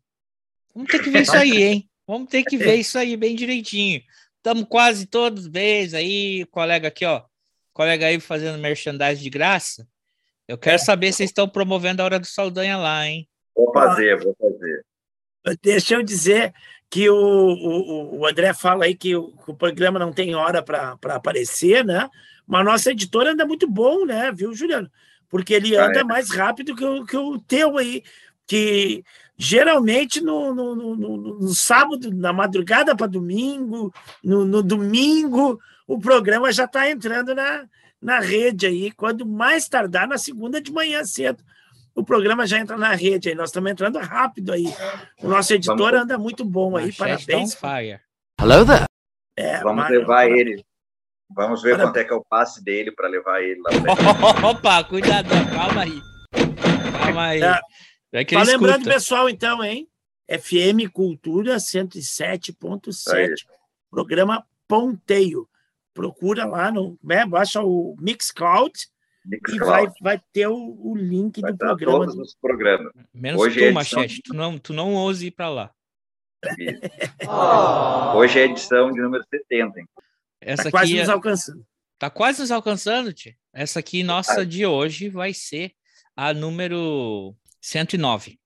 [0.74, 1.90] Vamos ter que ver isso aí, hein?
[2.06, 4.00] Vamos ter que ver isso aí bem direitinho.
[4.36, 7.24] Estamos quase todos bem aí, colega aqui, ó.
[7.72, 9.86] Colega aí fazendo merchandising de graça.
[10.48, 13.28] Eu quero saber se vocês estão promovendo a Hora do Saldanha lá, hein?
[13.54, 14.84] Vou fazer, vou fazer.
[15.62, 16.52] Deixa eu dizer
[16.88, 20.62] que o, o, o André fala aí que o, que o programa não tem hora
[20.62, 22.08] para aparecer, né?
[22.46, 24.30] Mas a nossa editora anda muito bom, né?
[24.32, 24.90] Viu, Juliano?
[25.28, 26.04] Porque ele anda ah, é.
[26.04, 28.04] mais rápido que o, que o teu aí,
[28.46, 29.04] que
[29.36, 33.92] geralmente no, no, no, no, no sábado, na madrugada para domingo,
[34.22, 37.66] no, no domingo, o programa já está entrando na,
[38.06, 38.92] na rede aí.
[38.92, 41.42] Quando mais tardar, na segunda de manhã cedo,
[41.94, 43.34] o programa já entra na rede aí.
[43.34, 44.66] Nós estamos entrando rápido aí.
[45.20, 46.92] O nosso editor Vamos- anda muito bom aí.
[46.92, 47.54] Parabéns.
[47.54, 48.00] Fire.
[48.40, 48.84] Hello there.
[49.36, 50.64] É, Vamos Mário, levar ele.
[51.34, 51.88] Vamos ver Parabéns.
[51.90, 53.70] quanto é que é o passe dele para levar ele lá.
[53.70, 56.00] pra Opa, cuidado, calma aí.
[57.02, 57.42] Calma aí.
[57.42, 57.60] É.
[58.12, 58.94] É que Só ele lembrando, escuta.
[58.94, 59.88] pessoal, então, hein?
[60.30, 63.34] FM Cultura 107.7.
[63.90, 65.48] Programa Ponteio.
[65.96, 66.98] Procura lá no.
[67.02, 68.72] Né, baixa o Mixcloud
[69.24, 69.64] e Mixcloud.
[69.66, 71.98] vai, vai ter o, o link do Tá programa.
[72.06, 72.92] todos os programas.
[73.12, 74.22] Menos Hoje tu, é edição- Machete.
[74.22, 75.70] Tu não, tu não ouse ir pra lá.
[78.14, 79.80] Hoje é a edição de número 70.
[79.80, 79.86] hein?
[80.40, 81.66] Essa Tá quase aqui nos é- alcançando.
[81.98, 83.34] Tá quase nos alcançando, Tia.
[83.52, 84.44] Essa aqui, nossa, Ah.
[84.44, 85.72] de hoje, vai ser
[86.14, 88.38] a número 109.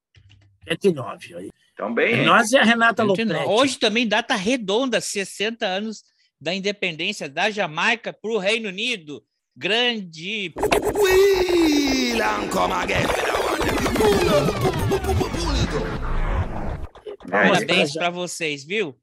[0.68, 1.34] 109.
[1.34, 1.50] aí.
[1.72, 2.20] Então, bem.
[2.20, 3.32] É nós e a Renata 109.
[3.32, 3.60] Lopretti.
[3.60, 6.04] Hoje também data redonda, 60 anos
[6.40, 9.24] da independência da Jamaica para o Reino Unido.
[9.56, 10.54] Grande.
[17.28, 18.98] Parabéns para vocês, viu?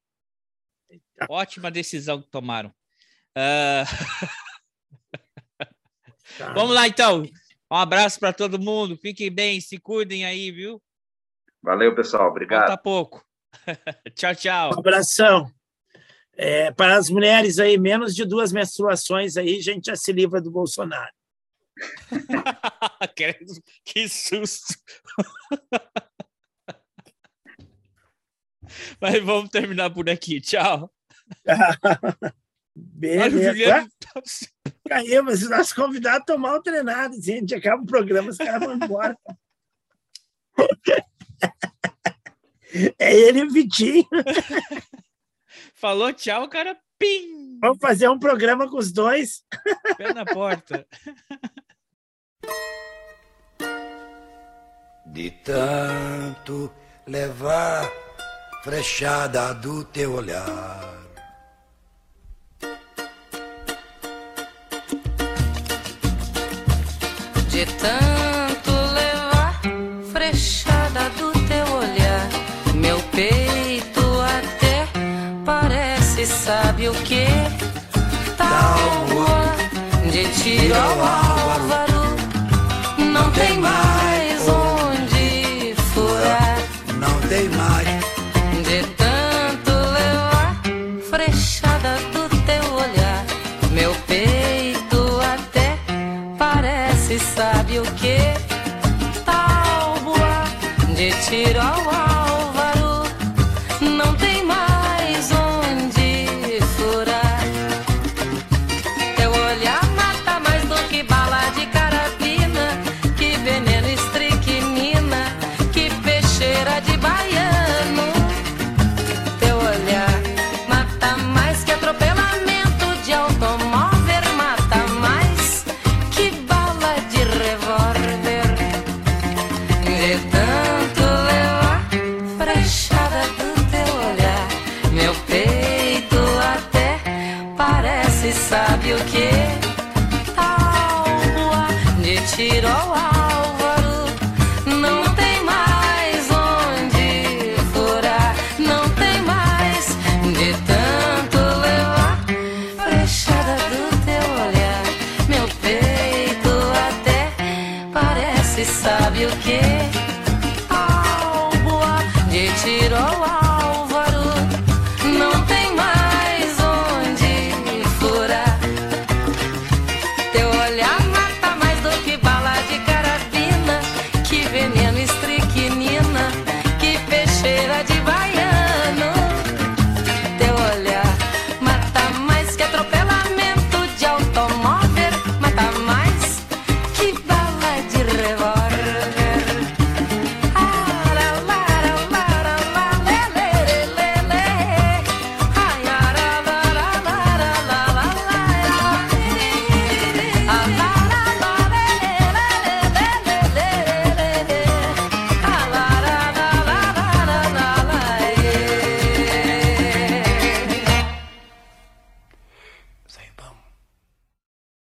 [1.29, 2.73] Ótima decisão que tomaram.
[3.35, 3.83] Ah,
[6.53, 7.23] Vamos lá, então.
[7.69, 8.97] Um abraço para todo mundo.
[8.97, 10.81] Fiquem bem, se cuidem aí, viu?
[11.61, 12.29] Valeu, pessoal.
[12.29, 12.67] Obrigado.
[12.67, 13.25] Falta pouco.
[14.15, 14.71] tchau, tchau.
[14.75, 15.51] Um abração.
[16.39, 20.39] É, para as mulheres aí, menos de duas menstruações aí, a gente já se livra
[20.39, 21.11] do Bolsonaro.
[23.83, 24.75] que, susto.
[29.01, 30.39] Mas vamos terminar por aqui.
[30.39, 30.93] Tchau.
[32.75, 33.25] Beleza.
[33.25, 33.89] Olha o Juliano.
[34.91, 37.17] Aí, mas os nossos convidados estão mal treinados.
[37.17, 39.17] A gente acaba o programa, os caras vão embora.
[42.99, 44.05] É ele e o Vitinho.
[45.77, 47.59] Falou tchau, o cara pim!
[47.61, 49.43] Vamos fazer um programa com os dois.
[49.95, 50.87] Pé na porta.
[55.05, 56.73] De tanto
[57.05, 57.87] levar
[58.63, 60.97] frechada do teu olhar.
[67.51, 68.36] De tanto
[76.89, 77.25] o que?
[78.37, 79.55] Tábua
[80.11, 82.15] de tiro ao álvaro,
[82.97, 84.16] não tem mais